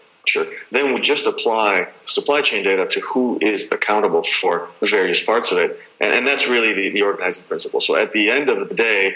then 0.72 0.94
we 0.94 1.00
just 1.00 1.26
apply 1.26 1.88
supply 2.04 2.42
chain 2.42 2.64
data 2.64 2.86
to 2.86 3.00
who 3.02 3.40
is 3.42 3.72
accountable 3.72 4.24
for 4.24 4.68
the 4.80 4.88
various 4.88 5.24
parts 5.24 5.52
of 5.52 5.58
it. 5.58 5.80
And, 6.02 6.14
and 6.14 6.28
that's 6.28 6.48
really 6.48 6.74
the, 6.74 6.90
the 6.90 7.02
organizing 7.02 7.48
principle. 7.48 7.80
So 7.80 7.96
at 7.96 8.12
the 8.12 8.30
end 8.30 8.50
of 8.50 8.68
the 8.68 8.76
day, 8.76 9.16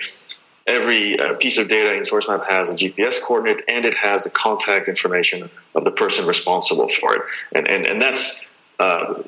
every 0.67 1.19
uh, 1.19 1.33
piece 1.35 1.57
of 1.57 1.67
data 1.67 1.93
in 1.93 2.01
SourceMap 2.01 2.45
has 2.47 2.69
a 2.69 2.75
GPS 2.75 3.21
coordinate 3.21 3.63
and 3.67 3.83
it 3.83 3.95
has 3.95 4.23
the 4.23 4.29
contact 4.29 4.87
information 4.87 5.49
of 5.75 5.83
the 5.83 5.91
person 5.91 6.25
responsible 6.25 6.87
for 6.87 7.15
it. 7.15 7.21
And, 7.53 7.67
and, 7.67 7.85
and 7.85 8.01
that's 8.01 8.49
uh, 8.79 9.21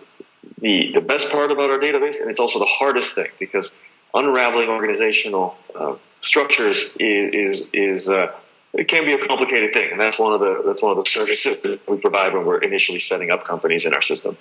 the, 0.60 0.92
the 0.94 1.02
best 1.02 1.32
part 1.32 1.52
about 1.52 1.70
our 1.70 1.80
database, 1.80 2.22
and 2.22 2.30
it's 2.30 2.40
also 2.40 2.60
the 2.60 2.66
hardest 2.66 3.16
thing 3.16 3.28
because 3.40 3.80
unraveling 4.14 4.70
organizational 4.70 5.58
uh, 5.76 5.96
structures 6.20 6.96
is, 7.00 7.34
is, 7.62 7.70
is 7.74 8.10
uh, 8.10 8.32
it 8.74 8.88
can 8.88 9.06
be 9.06 9.14
a 9.14 9.28
complicated 9.28 9.74
thing, 9.74 9.92
and 9.92 10.00
that's 10.00 10.18
one 10.18 10.34
of 10.34 10.40
the 10.40 10.64
that's 10.66 10.82
one 10.82 10.92
of 10.92 11.04
the 11.04 11.10
services 11.10 11.80
we 11.88 11.98
provide 11.98 12.34
when 12.34 12.46
we're 12.46 12.58
initially 12.58 13.00
setting 13.00 13.30
up 13.30 13.44
companies 13.46 13.86
in 13.86 13.94
our 13.94 14.02
system. 14.02 14.36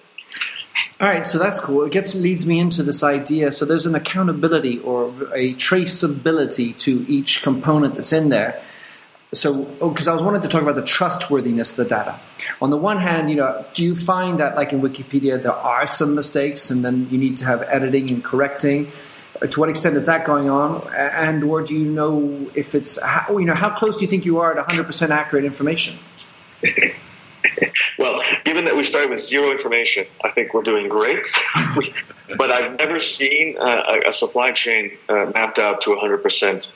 All 1.01 1.09
right, 1.09 1.27
so 1.27 1.39
that's 1.39 1.61
cool. 1.61 1.83
It 1.83 1.93
gets 1.93 2.15
leads 2.15 2.47
me 2.47 2.59
into 2.59 2.83
this 2.83 3.03
idea. 3.03 3.53
So 3.53 3.65
there's 3.65 3.87
an 3.87 3.95
accountability 3.95 4.79
or 4.79 5.09
a 5.35 5.55
traceability 5.55 6.77
to 6.79 7.05
each 7.09 7.43
component 7.43 7.95
that's 7.97 8.13
in 8.13 8.31
there. 8.31 8.63
So, 9.35 9.65
because 9.65 10.09
oh, 10.09 10.11
I 10.11 10.15
was 10.15 10.23
wanting 10.23 10.43
to 10.43 10.49
talk 10.49 10.61
about 10.61 10.75
the 10.75 10.85
trustworthiness 10.85 11.71
of 11.71 11.77
the 11.77 11.85
data. 11.87 12.21
On 12.61 12.69
the 12.69 12.77
one 12.77 12.99
hand, 12.99 13.31
you 13.31 13.37
know, 13.37 13.65
do 13.73 13.83
you 13.83 13.97
find 13.97 14.39
that, 14.41 14.57
like 14.57 14.75
in 14.75 14.83
Wikipedia, 14.83 15.43
there 15.43 15.55
are 15.55 15.87
some 15.87 16.15
mistakes, 16.15 16.69
and 16.71 16.85
then 16.85 17.09
you 17.11 17.17
need 17.17 17.39
to 17.39 17.47
have 17.47 17.63
editing 17.63 18.11
and 18.11 18.23
correcting? 18.23 18.93
To 19.41 19.61
what 19.61 19.71
extent 19.71 19.97
is 19.97 20.05
that 20.05 20.27
going 20.27 20.51
on? 20.51 20.87
And 20.93 21.43
or 21.45 21.63
do 21.63 21.75
you 21.75 21.87
know 21.87 22.51
if 22.55 22.75
it's 22.75 23.01
how, 23.01 23.39
you 23.39 23.47
know 23.47 23.55
how 23.55 23.71
close 23.71 23.97
do 23.97 24.03
you 24.03 24.09
think 24.09 24.27
you 24.27 24.39
are 24.39 24.53
to 24.53 24.63
100% 24.63 25.09
accurate 25.09 25.47
information? 25.47 25.99
well, 27.99 28.23
given 28.45 28.67
that 28.67 28.77
we 28.77 28.83
started 28.83 29.09
with 29.09 29.21
zero 29.21 29.51
information, 29.51 30.05
I 30.23 30.31
think 30.31 30.53
we're 30.53 30.63
doing 30.63 30.91
great. 30.91 31.27
but 32.37 32.53
I've 32.53 32.77
never 32.77 32.99
seen 32.99 33.57
uh, 33.59 34.01
a, 34.07 34.13
supply 34.13 34.53
chain 34.53 34.93
uh, 35.09 35.31
mapped 35.35 35.59
out 35.59 35.81
to 35.83 35.91
100% 35.91 36.73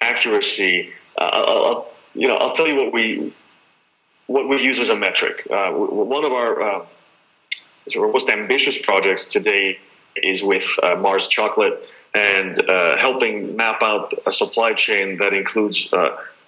accuracy. 0.00 0.92
Uh, 1.16 1.30
I'll, 1.32 1.91
you 2.14 2.28
know, 2.28 2.36
I'll 2.36 2.54
tell 2.54 2.66
you 2.66 2.76
what 2.76 2.92
we 2.92 3.32
what 4.26 4.48
we 4.48 4.62
use 4.62 4.78
as 4.78 4.88
a 4.88 4.96
metric. 4.96 5.46
Uh, 5.50 5.72
one 5.72 6.24
of 6.24 6.32
our 6.32 6.62
uh, 6.62 6.86
most 7.96 8.28
ambitious 8.28 8.80
projects 8.80 9.24
today 9.26 9.78
is 10.16 10.42
with 10.42 10.66
uh, 10.82 10.94
Mars 10.96 11.28
Chocolate 11.28 11.88
and 12.14 12.62
helping 12.98 13.56
map 13.56 13.82
out 13.82 14.12
a 14.26 14.32
supply 14.32 14.74
chain 14.74 15.18
that 15.18 15.32
includes 15.32 15.92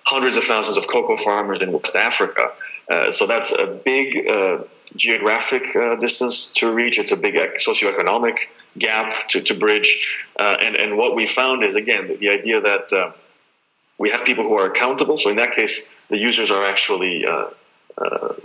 hundreds 0.05 0.37
of 0.37 0.44
thousands 0.44 0.77
of 0.77 0.87
cocoa 0.87 1.16
farmers 1.16 1.61
in 1.61 1.72
West 1.72 1.96
Africa. 1.96 2.53
Uh, 2.90 3.11
so 3.11 3.27
that's 3.27 3.53
a 3.53 3.66
big 3.66 4.27
uh, 4.29 4.59
geographic 4.96 5.74
uh, 5.74 5.96
distance 5.96 6.53
to 6.53 6.70
reach. 6.70 6.98
It's 6.98 7.12
a 7.12 7.16
big 7.16 7.35
socioeconomic 7.35 8.38
gap 8.79 9.29
to, 9.29 9.40
to 9.40 9.55
bridge. 9.55 10.27
Uh, 10.38 10.57
and, 10.61 10.77
and 10.77 10.98
what 10.98 11.14
we 11.14 11.27
found 11.27 11.64
is, 11.64 11.74
again, 11.74 12.16
the 12.20 12.29
idea 12.29 12.61
that 12.61 12.92
uh, 12.92 13.12
we 13.99 14.11
have 14.11 14.25
people 14.25 14.45
who 14.45 14.55
are 14.55 14.67
accountable. 14.67 15.17
So 15.17 15.31
in 15.31 15.37
that 15.37 15.53
case, 15.53 15.95
the 16.09 16.19
users 16.19 16.51
are 16.51 16.65
actually 16.65 17.25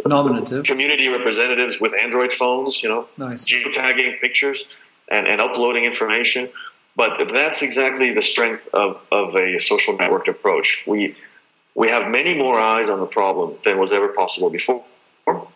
nominative 0.06 0.66
community 0.66 1.08
representatives 1.08 1.80
with 1.80 1.94
Android 1.96 2.32
phones, 2.32 2.84
you 2.84 2.90
know, 2.90 3.08
nice. 3.18 3.46
geotagging 3.46 4.20
pictures 4.22 4.78
and, 5.10 5.28
and 5.28 5.42
uploading 5.42 5.86
information. 5.86 6.50
But 6.96 7.32
that's 7.32 7.62
exactly 7.62 8.14
the 8.14 8.22
strength 8.22 8.68
of, 8.74 9.06
of 9.12 9.36
a 9.36 9.58
social 9.60 9.98
networked 9.98 10.28
approach. 10.28 10.84
We 10.88 11.16
we 11.76 11.88
have 11.88 12.10
many 12.10 12.36
more 12.36 12.60
eyes 12.60 12.90
on 12.90 13.00
the 13.00 13.06
problem 13.06 13.56
than 13.64 13.78
was 13.78 13.94
ever 13.94 14.10
possible 14.10 14.50
before. 14.50 14.84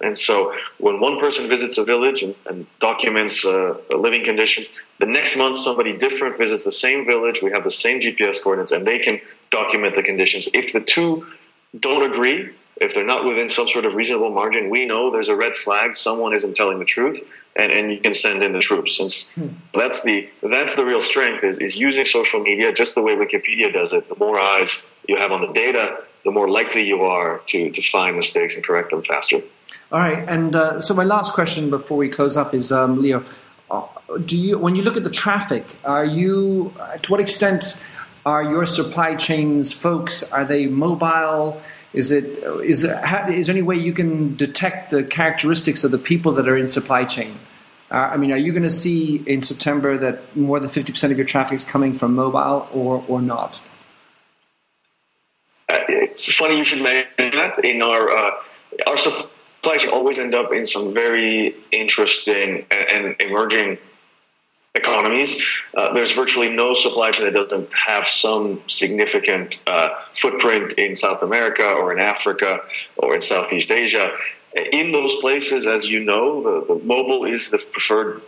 And 0.02 0.18
so 0.18 0.56
when 0.78 1.00
one 1.00 1.20
person 1.20 1.50
visits 1.50 1.78
a 1.78 1.84
village 1.84 2.22
and, 2.22 2.36
and 2.46 2.68
documents 2.80 3.46
uh, 3.46 3.78
a 3.92 3.98
living 3.98 4.24
condition, 4.24 4.66
the 5.00 5.06
next 5.06 5.36
month 5.36 5.58
somebody 5.58 5.98
different 5.98 6.38
visits 6.38 6.64
the 6.64 6.72
same 6.72 7.06
village, 7.06 7.42
we 7.42 7.52
have 7.52 7.64
the 7.64 7.72
same 7.72 8.00
GPS 8.00 8.42
coordinates, 8.42 8.72
and 8.72 8.86
they 8.86 9.00
can 9.00 9.20
document 9.54 9.96
the 9.96 10.04
conditions. 10.04 10.50
If 10.54 10.74
the 10.74 10.82
two 10.82 11.26
don't 11.80 12.12
agree, 12.12 12.50
if 12.82 12.94
they're 12.94 13.06
not 13.06 13.24
within 13.24 13.50
some 13.50 13.68
sort 13.68 13.86
of 13.86 13.96
reasonable 13.96 14.32
margin, 14.32 14.70
we 14.70 14.86
know 14.86 15.12
there's 15.12 15.30
a 15.30 15.36
red 15.36 15.56
flag, 15.56 15.96
someone 15.96 16.34
isn't 16.34 16.56
telling 16.56 16.80
the 16.80 16.86
truth, 16.86 17.20
and, 17.56 17.72
and 17.72 17.92
you 17.92 18.00
can 18.00 18.14
send 18.14 18.42
in 18.44 18.52
the 18.52 18.60
troops. 18.60 19.00
And 19.00 19.12
hmm. 19.36 19.56
that's 19.80 20.04
the 20.04 20.30
that's 20.42 20.76
the 20.76 20.86
real 20.86 21.02
strength 21.02 21.44
is, 21.44 21.60
is 21.60 21.78
using 21.78 22.06
social 22.06 22.42
media 22.50 22.74
just 22.74 22.96
the 22.96 23.04
way 23.08 23.14
Wikipedia 23.16 23.72
does 23.72 23.94
it. 23.94 24.10
The 24.10 24.16
more 24.16 24.40
eyes 24.40 24.90
you 25.08 25.16
have 25.18 25.32
on 25.32 25.42
the 25.48 25.54
data, 25.54 25.84
the 26.26 26.32
more 26.32 26.50
likely 26.50 26.84
you 26.84 27.04
are 27.04 27.42
to, 27.48 27.70
to 27.70 27.82
find 27.82 28.16
mistakes 28.16 28.56
and 28.56 28.66
correct 28.66 28.90
them 28.92 29.04
faster. 29.04 29.40
All 29.92 30.00
right, 30.00 30.28
and 30.28 30.56
uh, 30.56 30.80
so 30.80 30.96
my 30.96 31.04
last 31.04 31.34
question 31.34 31.70
before 31.70 31.98
we 31.98 32.10
close 32.10 32.36
up 32.36 32.56
is, 32.56 32.72
um, 32.72 33.02
Leo, 33.04 33.24
uh, 33.70 33.86
do 34.26 34.36
you 34.36 34.58
when 34.58 34.76
you 34.76 34.82
look 34.82 34.98
at 34.98 35.04
the 35.04 35.16
traffic, 35.24 35.64
are 35.86 36.06
you 36.06 36.74
to 37.04 37.12
what 37.12 37.22
extent 37.22 37.78
are 38.26 38.44
your 38.44 38.66
supply 38.66 39.16
chains 39.16 39.74
folks? 39.74 40.24
Are 40.32 40.46
they 40.46 40.68
mobile? 40.68 41.62
Is 41.94 42.12
it 42.12 42.26
is 42.64 42.84
it, 42.84 42.98
is 43.30 43.48
there 43.48 43.56
any 43.56 43.62
way 43.62 43.76
you 43.76 43.94
can 43.94 44.36
detect 44.36 44.92
the 44.92 45.04
characteristics 45.04 45.84
of 45.84 45.92
the 45.92 45.98
people 45.98 46.32
that 46.34 46.48
are 46.48 46.58
in 46.58 46.68
supply 46.68 47.06
chain? 47.06 47.38
Uh, 47.92 47.96
I 47.96 48.18
mean, 48.18 48.32
are 48.32 48.38
you 48.38 48.52
going 48.52 48.64
to 48.64 48.70
see 48.70 49.18
in 49.28 49.42
September 49.42 49.98
that 49.98 50.36
more 50.36 50.60
than 50.60 50.70
fifty 50.70 50.92
percent 50.92 51.12
of 51.12 51.18
your 51.18 51.28
traffic 51.28 51.56
is 51.56 51.64
coming 51.64 51.94
from 51.94 52.16
mobile, 52.16 52.68
or 52.74 53.04
or 53.08 53.22
not? 53.22 53.60
it's 55.70 56.36
funny 56.36 56.58
you 56.58 56.64
should 56.64 56.82
mention 56.82 57.32
that. 57.32 57.64
In 57.64 57.82
our 57.82 58.10
uh, 58.10 58.32
our 58.88 58.98
supply 58.98 59.78
chain 59.78 59.92
always 59.92 60.18
end 60.18 60.34
up 60.34 60.52
in 60.54 60.66
some 60.66 60.94
very 60.94 61.56
interesting 61.72 62.66
and, 62.72 63.06
and 63.06 63.22
emerging 63.22 63.78
economies. 64.76 65.42
Uh, 65.76 65.94
there's 65.94 66.12
virtually 66.12 66.50
no 66.50 66.74
supply 66.74 67.12
chain 67.12 67.26
that 67.26 67.34
doesn't 67.34 67.70
have 67.74 68.08
some 68.08 68.62
significant 68.68 69.62
uh, 69.68 69.90
footprint 70.14 70.74
in 70.74 70.96
South 70.96 71.22
America 71.22 71.64
or 71.64 71.94
in 71.94 72.00
Africa 72.00 72.60
or 72.98 73.16
in 73.16 73.22
Southeast 73.22 73.72
Asia. 73.72 74.16
In 74.72 74.92
those 74.92 75.16
places, 75.18 75.68
as 75.68 75.90
you 75.90 76.04
know, 76.04 76.42
the, 76.44 76.74
the 76.74 76.86
mobile 76.86 77.26
is 77.26 77.52
the 77.52 77.64
preferred, 77.72 78.22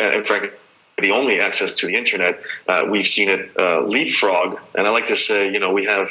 uh, 0.00 0.12
in 0.12 0.24
fact, 0.24 0.54
the 0.98 1.10
only 1.10 1.40
access 1.40 1.74
to 1.74 1.86
the 1.86 1.94
internet. 1.94 2.40
Uh, 2.68 2.84
we've 2.88 3.06
seen 3.06 3.28
it 3.28 3.50
uh, 3.58 3.82
leapfrog, 3.82 4.58
and 4.74 4.86
I 4.86 4.90
like 4.90 5.06
to 5.06 5.16
say, 5.16 5.52
you 5.52 5.58
know, 5.58 5.72
we 5.72 5.84
have 5.86 6.08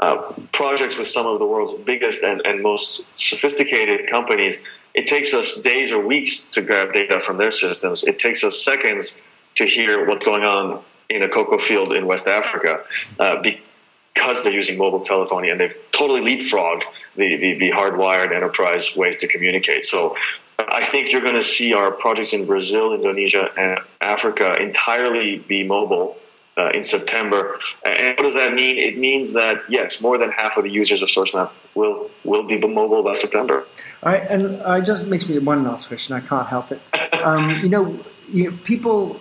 uh, 0.00 0.32
projects 0.52 0.96
with 0.96 1.06
some 1.06 1.26
of 1.26 1.38
the 1.38 1.46
world's 1.46 1.74
biggest 1.74 2.22
and, 2.22 2.40
and 2.44 2.62
most 2.62 3.02
sophisticated 3.14 4.08
companies, 4.08 4.62
it 4.94 5.06
takes 5.06 5.32
us 5.32 5.60
days 5.60 5.92
or 5.92 6.04
weeks 6.04 6.48
to 6.48 6.62
grab 6.62 6.92
data 6.92 7.20
from 7.20 7.36
their 7.36 7.50
systems. 7.50 8.02
It 8.04 8.18
takes 8.18 8.42
us 8.44 8.62
seconds 8.64 9.22
to 9.56 9.64
hear 9.64 10.06
what's 10.06 10.24
going 10.24 10.44
on 10.44 10.82
in 11.08 11.22
a 11.22 11.28
cocoa 11.28 11.58
field 11.58 11.92
in 11.92 12.06
West 12.06 12.26
Africa 12.26 12.84
uh, 13.18 13.42
because 13.42 14.42
they're 14.42 14.52
using 14.52 14.78
mobile 14.78 15.00
telephony 15.00 15.50
and 15.50 15.60
they've 15.60 15.74
totally 15.92 16.20
leapfrogged 16.20 16.82
the, 17.16 17.36
the, 17.36 17.58
the 17.58 17.70
hardwired 17.70 18.34
enterprise 18.34 18.96
ways 18.96 19.18
to 19.18 19.28
communicate. 19.28 19.84
So 19.84 20.16
I 20.58 20.84
think 20.84 21.12
you're 21.12 21.22
going 21.22 21.34
to 21.34 21.42
see 21.42 21.72
our 21.72 21.90
projects 21.90 22.32
in 22.32 22.46
Brazil, 22.46 22.92
Indonesia, 22.92 23.50
and 23.56 23.80
Africa 24.00 24.56
entirely 24.60 25.38
be 25.38 25.64
mobile 25.64 26.16
uh, 26.60 26.70
in 26.74 26.82
September. 26.82 27.58
And 27.84 28.16
what 28.16 28.24
does 28.24 28.34
that 28.34 28.52
mean? 28.54 28.78
It 28.78 28.98
means 28.98 29.32
that 29.32 29.62
yes, 29.68 30.02
more 30.02 30.18
than 30.18 30.30
half 30.30 30.56
of 30.56 30.64
the 30.64 30.70
users 30.70 31.02
of 31.02 31.08
SourceMap 31.08 31.50
will 31.74 32.10
will 32.24 32.42
be 32.42 32.58
mobile 32.58 33.02
by 33.02 33.14
September. 33.14 33.64
All 34.02 34.12
right, 34.12 34.24
and 34.28 34.60
uh, 34.62 34.80
it 34.80 34.84
just 34.84 35.06
makes 35.06 35.28
me 35.28 35.38
one 35.38 35.64
last 35.64 35.88
question. 35.88 36.14
I 36.14 36.20
can't 36.20 36.46
help 36.46 36.72
it. 36.72 36.80
Um, 37.12 37.60
you, 37.62 37.68
know, 37.68 37.98
you 38.32 38.50
know, 38.50 38.56
people 38.64 39.20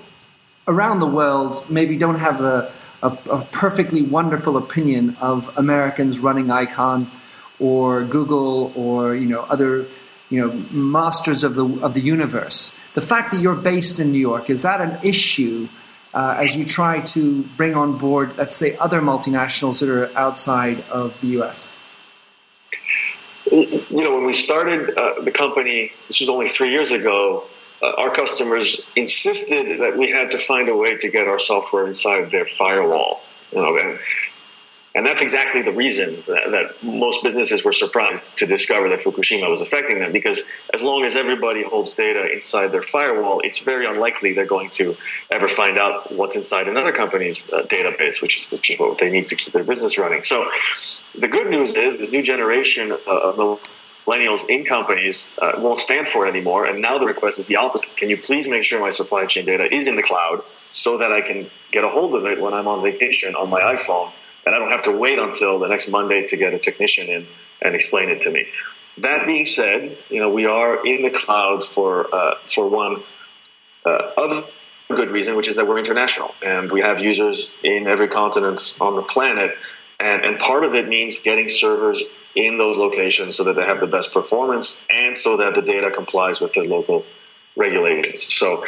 around 0.68 1.00
the 1.00 1.12
world 1.20 1.70
maybe 1.70 1.98
don't 1.98 2.20
have 2.20 2.40
a, 2.42 2.72
a, 3.04 3.08
a 3.30 3.48
perfectly 3.52 4.02
wonderful 4.02 4.56
opinion 4.56 5.18
of 5.20 5.58
Americans 5.58 6.20
running 6.20 6.50
ICON 6.50 7.10
or 7.60 8.06
Google 8.06 8.72
or 8.76 9.16
you 9.16 9.28
know 9.28 9.42
other 9.42 9.86
you 10.30 10.40
know 10.40 10.52
masters 10.72 11.44
of 11.44 11.56
the 11.56 11.66
of 11.82 11.94
the 11.94 12.02
universe. 12.02 12.76
The 12.94 13.02
fact 13.02 13.32
that 13.32 13.42
you're 13.42 13.62
based 13.74 14.00
in 14.00 14.12
New 14.12 14.26
York 14.32 14.50
is 14.50 14.62
that 14.64 14.82
an 14.82 14.98
issue 15.04 15.68
uh, 16.14 16.36
as 16.38 16.56
you 16.56 16.66
try 16.66 17.02
to 17.02 17.44
bring 17.58 17.76
on 17.76 17.98
board, 17.98 18.38
let's 18.38 18.56
say, 18.56 18.76
other 18.78 19.02
multinationals 19.02 19.80
that 19.80 19.90
are 19.90 20.12
outside 20.18 20.84
of 20.90 21.20
the 21.22 21.28
U.S. 21.40 21.74
You 23.52 24.04
know, 24.04 24.16
when 24.16 24.26
we 24.26 24.34
started 24.34 24.98
uh, 24.98 25.22
the 25.22 25.32
company, 25.32 25.92
this 26.08 26.20
was 26.20 26.30
only 26.30 26.50
three 26.50 26.72
years 26.72 26.92
ago. 26.92 27.44
Uh, 27.82 27.94
our 27.98 28.14
customers 28.14 28.88
insisted 28.96 29.80
that 29.80 29.98
we 29.98 30.10
had 30.10 30.32
to 30.32 30.38
find 30.38 30.68
a 30.68 30.76
way 30.76 30.98
to 30.98 31.10
get 31.10 31.28
our 31.28 31.40
software 31.40 31.88
inside 31.88 32.32
their 32.32 32.46
firewall. 32.46 33.22
You 33.52 33.62
know, 33.62 33.98
and 34.96 35.06
that's 35.06 35.22
exactly 35.22 35.62
the 35.62 35.72
reason 35.72 36.16
that, 36.28 36.52
that, 36.52 36.84
most 36.84 37.24
businesses 37.24 37.64
were 37.64 37.74
surprised 37.74 38.38
to 38.40 38.48
discover 38.48 38.90
that 38.90 39.00
Fukushima 39.00 39.50
was 39.50 39.62
affecting 39.62 40.00
them 40.00 40.12
because 40.12 40.42
as 40.74 40.82
long 40.82 41.04
as 41.04 41.16
everybody 41.16 41.64
holds 41.64 41.94
data 41.94 42.32
inside 42.32 42.70
their 42.70 42.82
firewall, 42.82 43.40
it's 43.42 43.60
very 43.60 43.86
unlikely 43.86 44.34
they're 44.34 44.46
going 44.46 44.70
to 44.72 44.98
ever 45.30 45.48
find 45.48 45.78
out 45.78 46.12
what's 46.12 46.36
inside 46.36 46.68
another 46.68 46.92
company's 46.92 47.54
uh, 47.54 47.62
database, 47.64 48.22
which 48.22 48.38
is, 48.38 48.52
which 48.52 48.72
is 48.72 48.80
what 48.80 48.98
they 48.98 49.12
need 49.12 49.30
to 49.30 49.36
keep 49.36 49.54
their 49.54 49.64
business 49.64 49.98
running. 49.98 50.24
So 50.24 50.50
the 51.18 51.28
good 51.28 51.50
news 51.50 51.76
is 51.76 52.00
this 52.00 52.12
new 52.12 52.24
generation 52.24 52.92
of 52.92 53.62
millennials 54.06 54.50
in 54.50 54.66
companies 54.66 55.32
uh, 55.40 55.54
won't 55.60 55.80
stand 55.80 56.08
for 56.08 56.26
it 56.26 56.30
anymore. 56.30 56.66
And 56.66 56.82
now 56.82 56.98
the 56.98 57.06
request 57.06 57.38
is 57.38 57.48
the 57.48 57.58
opposite. 57.58 57.96
Can 57.96 58.10
you 58.10 58.18
please 58.18 58.48
make 58.48 58.64
sure 58.64 58.80
my 58.80 58.90
supply 58.90 59.26
chain 59.26 59.46
data 59.46 59.72
is 59.72 59.88
in 59.88 59.96
the 59.96 60.04
cloud 60.04 60.44
so 60.72 60.98
that 60.98 61.12
I 61.12 61.22
can 61.22 61.50
get 61.72 61.84
a 61.84 61.90
hold 61.90 62.16
of 62.16 62.26
it 62.26 62.42
when 62.42 62.54
I'm 62.54 62.68
on 62.68 62.82
vacation 62.82 63.36
on 63.36 63.50
my 63.50 63.62
iPhone? 63.62 64.12
And 64.46 64.56
I 64.56 64.60
don't 64.60 64.72
have 64.72 64.84
to 64.84 64.92
wait 64.92 65.20
until 65.20 65.60
the 65.60 65.68
next 65.68 65.90
Monday 65.90 66.28
to 66.28 66.38
get 66.38 66.54
a 66.54 66.60
technician 66.60 67.08
in 67.08 67.28
and 67.62 67.76
explain 67.76 68.10
it 68.10 68.22
to 68.24 68.32
me. 68.32 68.48
That 69.00 69.28
being 69.28 69.46
said, 69.46 69.98
you 70.10 70.20
know 70.20 70.30
we 70.30 70.46
are 70.46 70.86
in 70.86 71.04
the 71.04 71.10
cloud 71.10 71.66
for 71.66 72.14
uh, 72.14 72.36
for 72.46 72.68
one 72.68 73.04
uh, 73.86 74.42
good 74.90 75.12
reason, 75.12 75.36
which 75.36 75.48
is 75.48 75.56
that 75.56 75.68
we're 75.68 75.80
international 75.80 76.34
and 76.44 76.72
we 76.72 76.82
have 76.82 77.00
users 77.00 77.54
in 77.64 77.88
every 77.88 78.08
continent 78.08 78.76
on 78.82 78.96
the 78.96 79.04
planet, 79.04 79.58
and 80.00 80.26
and 80.26 80.40
part 80.40 80.64
of 80.64 80.76
it 80.76 80.88
means 80.88 81.20
getting 81.20 81.48
servers 81.48 82.04
in 82.36 82.58
those 82.58 82.78
locations 82.78 83.36
so 83.36 83.44
that 83.44 83.56
they 83.56 83.64
have 83.64 83.80
the 83.80 83.88
best 83.88 84.14
performance 84.14 84.86
and 84.90 85.16
so 85.16 85.38
that 85.38 85.56
the 85.56 85.62
data 85.62 85.90
complies 85.92 86.40
with 86.40 86.54
the 86.54 86.62
local 86.62 87.04
regulations. 87.56 88.24
So 88.24 88.64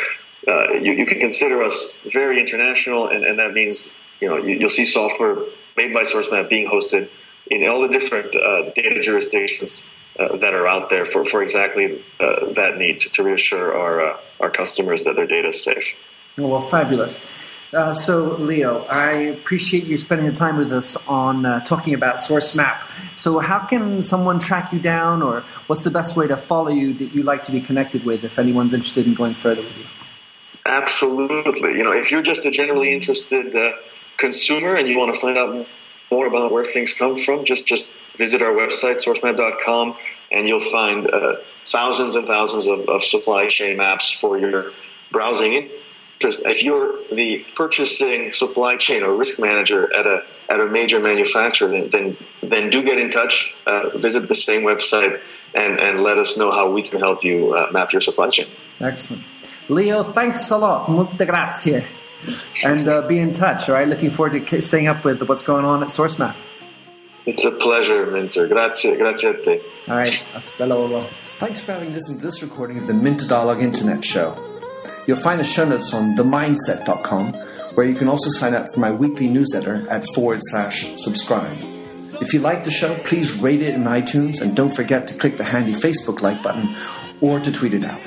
uh, 0.48 0.74
you, 0.74 0.94
you, 0.94 1.06
can 1.06 1.20
consider 1.20 1.64
us 1.64 1.96
very 2.06 2.40
international, 2.40 3.08
and, 3.08 3.24
and 3.24 3.38
that 3.38 3.54
means 3.54 3.96
you 4.20 4.28
know 4.28 4.38
you, 4.38 4.60
will 4.60 4.70
see 4.70 4.86
software 4.86 5.38
made 5.82 5.94
by 5.94 6.02
SourceMap 6.02 6.50
being 6.50 6.68
hosted 6.68 7.10
in 7.50 7.68
all 7.68 7.82
the 7.82 7.88
different 7.88 8.36
uh, 8.36 8.70
data 8.72 9.02
jurisdictions 9.02 9.90
uh, 10.20 10.38
that 10.38 10.54
are 10.54 10.68
out 10.68 10.90
there 10.90 11.06
for, 11.06 11.26
for 11.26 11.42
exactly 11.42 12.04
uh, 12.20 12.52
that 12.54 12.78
need 12.78 13.02
to, 13.02 13.10
to 13.10 13.24
reassure 13.24 13.76
our, 13.76 14.12
uh, 14.12 14.18
our 14.40 14.50
customers 14.50 15.04
that 15.06 15.16
their 15.16 15.28
data 15.28 15.48
is 15.48 15.64
safe. 15.64 16.00
Well, 16.38 16.62
fabulous. 16.62 17.26
Uh, 17.74 17.94
so, 17.94 18.36
Leo, 18.36 18.84
I 18.86 19.12
appreciate 19.38 19.86
you 19.86 19.98
spending 19.98 20.28
the 20.28 20.34
time 20.34 20.58
with 20.58 20.74
us 20.74 20.98
on 21.08 21.46
uh, 21.46 21.62
talking 21.62 21.94
about 21.94 22.18
SourceMap. 22.18 22.80
So, 23.16 23.40
how 23.40 23.60
can 23.66 24.04
someone 24.04 24.40
track 24.40 24.74
you 24.74 24.80
down, 24.80 25.22
or 25.22 25.42
what's 25.68 25.86
the 25.86 25.90
best 25.90 26.18
way 26.18 26.28
to 26.28 26.36
follow 26.36 26.70
you 26.70 26.94
that 26.96 27.14
you 27.14 27.24
like 27.24 27.44
to 27.44 27.52
be 27.52 27.62
connected 27.62 28.04
with 28.04 28.26
if 28.26 28.38
anyone's 28.38 28.74
interested 28.74 29.08
in 29.08 29.14
going 29.14 29.36
further 29.36 29.62
with 29.62 29.78
you? 29.78 29.86
Absolutely. 30.66 31.78
You 31.78 31.84
know, 31.84 31.94
if 31.94 32.12
you're 32.12 32.22
just 32.22 32.46
a 32.46 32.52
generally 32.52 32.94
interested 32.94 33.56
consumer 34.22 34.76
and 34.76 34.88
you 34.88 34.98
want 34.98 35.14
to 35.14 35.20
find 35.20 35.38
out 35.38 35.68
more 36.12 36.28
about 36.28 36.52
where 36.52 36.64
things 36.64 36.94
come 36.94 37.16
from, 37.18 37.44
just 37.44 37.68
just 37.68 37.92
visit 38.16 38.42
our 38.42 38.54
website 38.54 38.98
sourcemap.com 39.06 39.96
and 40.32 40.48
you'll 40.48 40.70
find 40.80 41.10
uh, 41.10 41.36
thousands 41.66 42.16
and 42.16 42.28
thousands 42.28 42.68
of, 42.68 42.88
of, 42.90 43.04
supply 43.04 43.48
chain 43.48 43.78
maps 43.78 44.12
for 44.12 44.38
your 44.38 44.72
browsing 45.12 45.54
interest. 45.54 46.44
If 46.46 46.64
you're 46.64 47.00
the 47.12 47.46
purchasing 47.56 48.32
supply 48.32 48.78
chain 48.78 49.04
or 49.04 49.16
risk 49.16 49.40
manager 49.40 49.94
at 50.00 50.06
a 50.06 50.24
at 50.50 50.60
a 50.60 50.68
major 50.68 51.00
manufacturer, 51.00 51.70
then 51.70 51.90
then, 51.90 52.18
then 52.42 52.70
do 52.70 52.84
get 52.84 52.98
in 52.98 53.10
touch. 53.10 53.56
Uh, 53.66 53.98
visit 53.98 54.28
the 54.28 54.36
same 54.36 54.62
website 54.64 55.20
and 55.54 55.80
and 55.80 56.04
let 56.04 56.18
us 56.18 56.38
know 56.38 56.52
how 56.52 56.70
we 56.72 56.82
can 56.88 57.00
help 57.00 57.24
you 57.24 57.54
uh, 57.56 57.72
map 57.72 57.92
your 57.92 58.02
supply 58.02 58.30
chain. 58.30 58.48
Excellent, 58.80 59.24
Leo. 59.70 60.04
Thanks 60.04 60.52
a 60.52 60.58
lot. 60.58 60.90
Molte 60.90 61.26
grazie 61.26 62.01
and 62.66 62.88
uh, 62.88 63.08
be 63.08 63.20
in 63.20 63.34
touch. 63.34 63.70
All 63.70 63.76
right, 63.76 63.88
looking 63.88 64.12
forward 64.12 64.48
to 64.48 64.62
staying 64.62 64.88
up 64.88 65.04
with 65.04 65.22
what's 65.24 65.44
going 65.44 65.66
on 65.66 65.84
at 65.84 65.90
SourceMap. 65.90 66.36
It's 67.26 67.46
a 67.46 67.52
pleasure, 67.52 68.10
Minter. 68.10 68.48
Grazie, 68.48 68.98
grazie 68.98 69.28
a 69.28 69.34
te. 69.34 69.62
All 69.88 69.98
right, 69.98 70.14
hello. 70.58 71.08
Thanks 71.38 71.64
for 71.64 71.74
having 71.74 71.94
listened 71.94 72.20
to 72.20 72.26
this 72.26 72.42
recording 72.42 72.78
of 72.78 72.88
the 72.88 72.94
Minter 72.94 73.28
Dialogue 73.28 73.62
Internet 73.62 74.04
Show. 74.04 74.38
You'll 75.08 75.18
find 75.18 75.40
the 75.40 75.44
show 75.44 75.66
notes 75.66 75.94
on 75.94 76.16
themyndset.com, 76.16 77.34
where 77.76 77.86
you 77.86 77.96
can 77.96 78.08
also 78.08 78.30
sign 78.30 78.54
up 78.54 78.66
for 78.74 78.80
my 78.80 78.92
weekly 78.92 79.28
newsletter 79.28 79.88
at 79.90 80.06
forward 80.14 80.40
slash 80.42 80.86
subscribe. 80.96 81.58
If 82.22 82.34
you 82.36 82.40
like 82.40 82.64
the 82.64 82.72
show, 82.72 82.96
please 83.00 83.34
rate 83.34 83.64
it 83.64 83.74
in 83.74 83.84
iTunes 83.84 84.42
and 84.42 84.56
don't 84.56 84.70
forget 84.70 85.08
to 85.08 85.16
click 85.16 85.38
the 85.38 85.44
handy 85.44 85.74
Facebook 85.74 86.22
like 86.22 86.44
button 86.44 86.76
or 87.20 87.40
to 87.40 87.52
tweet 87.52 87.74
it 87.74 87.84
out. 87.84 88.00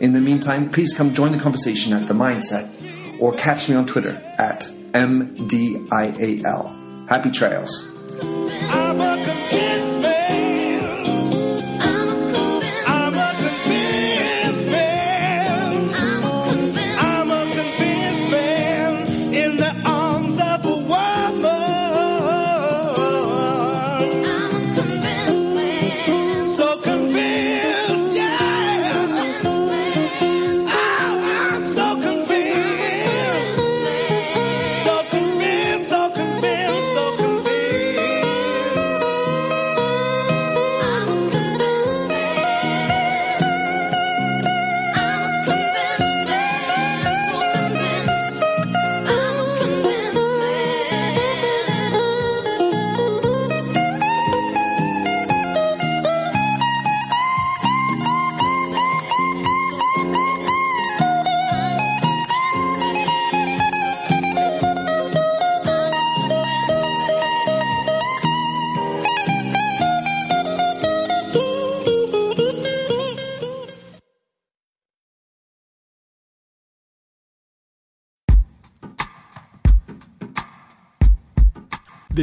In 0.00 0.12
the 0.12 0.20
meantime, 0.20 0.70
please 0.70 0.92
come 0.92 1.12
join 1.12 1.32
the 1.32 1.38
conversation 1.38 1.92
at 1.92 2.06
The 2.06 2.14
Mindset 2.14 2.77
or 3.20 3.32
catch 3.34 3.68
me 3.68 3.76
on 3.76 3.86
Twitter 3.86 4.20
at 4.38 4.62
MDIAL. 4.92 6.74
Happy 7.08 7.30
trails. 7.30 7.87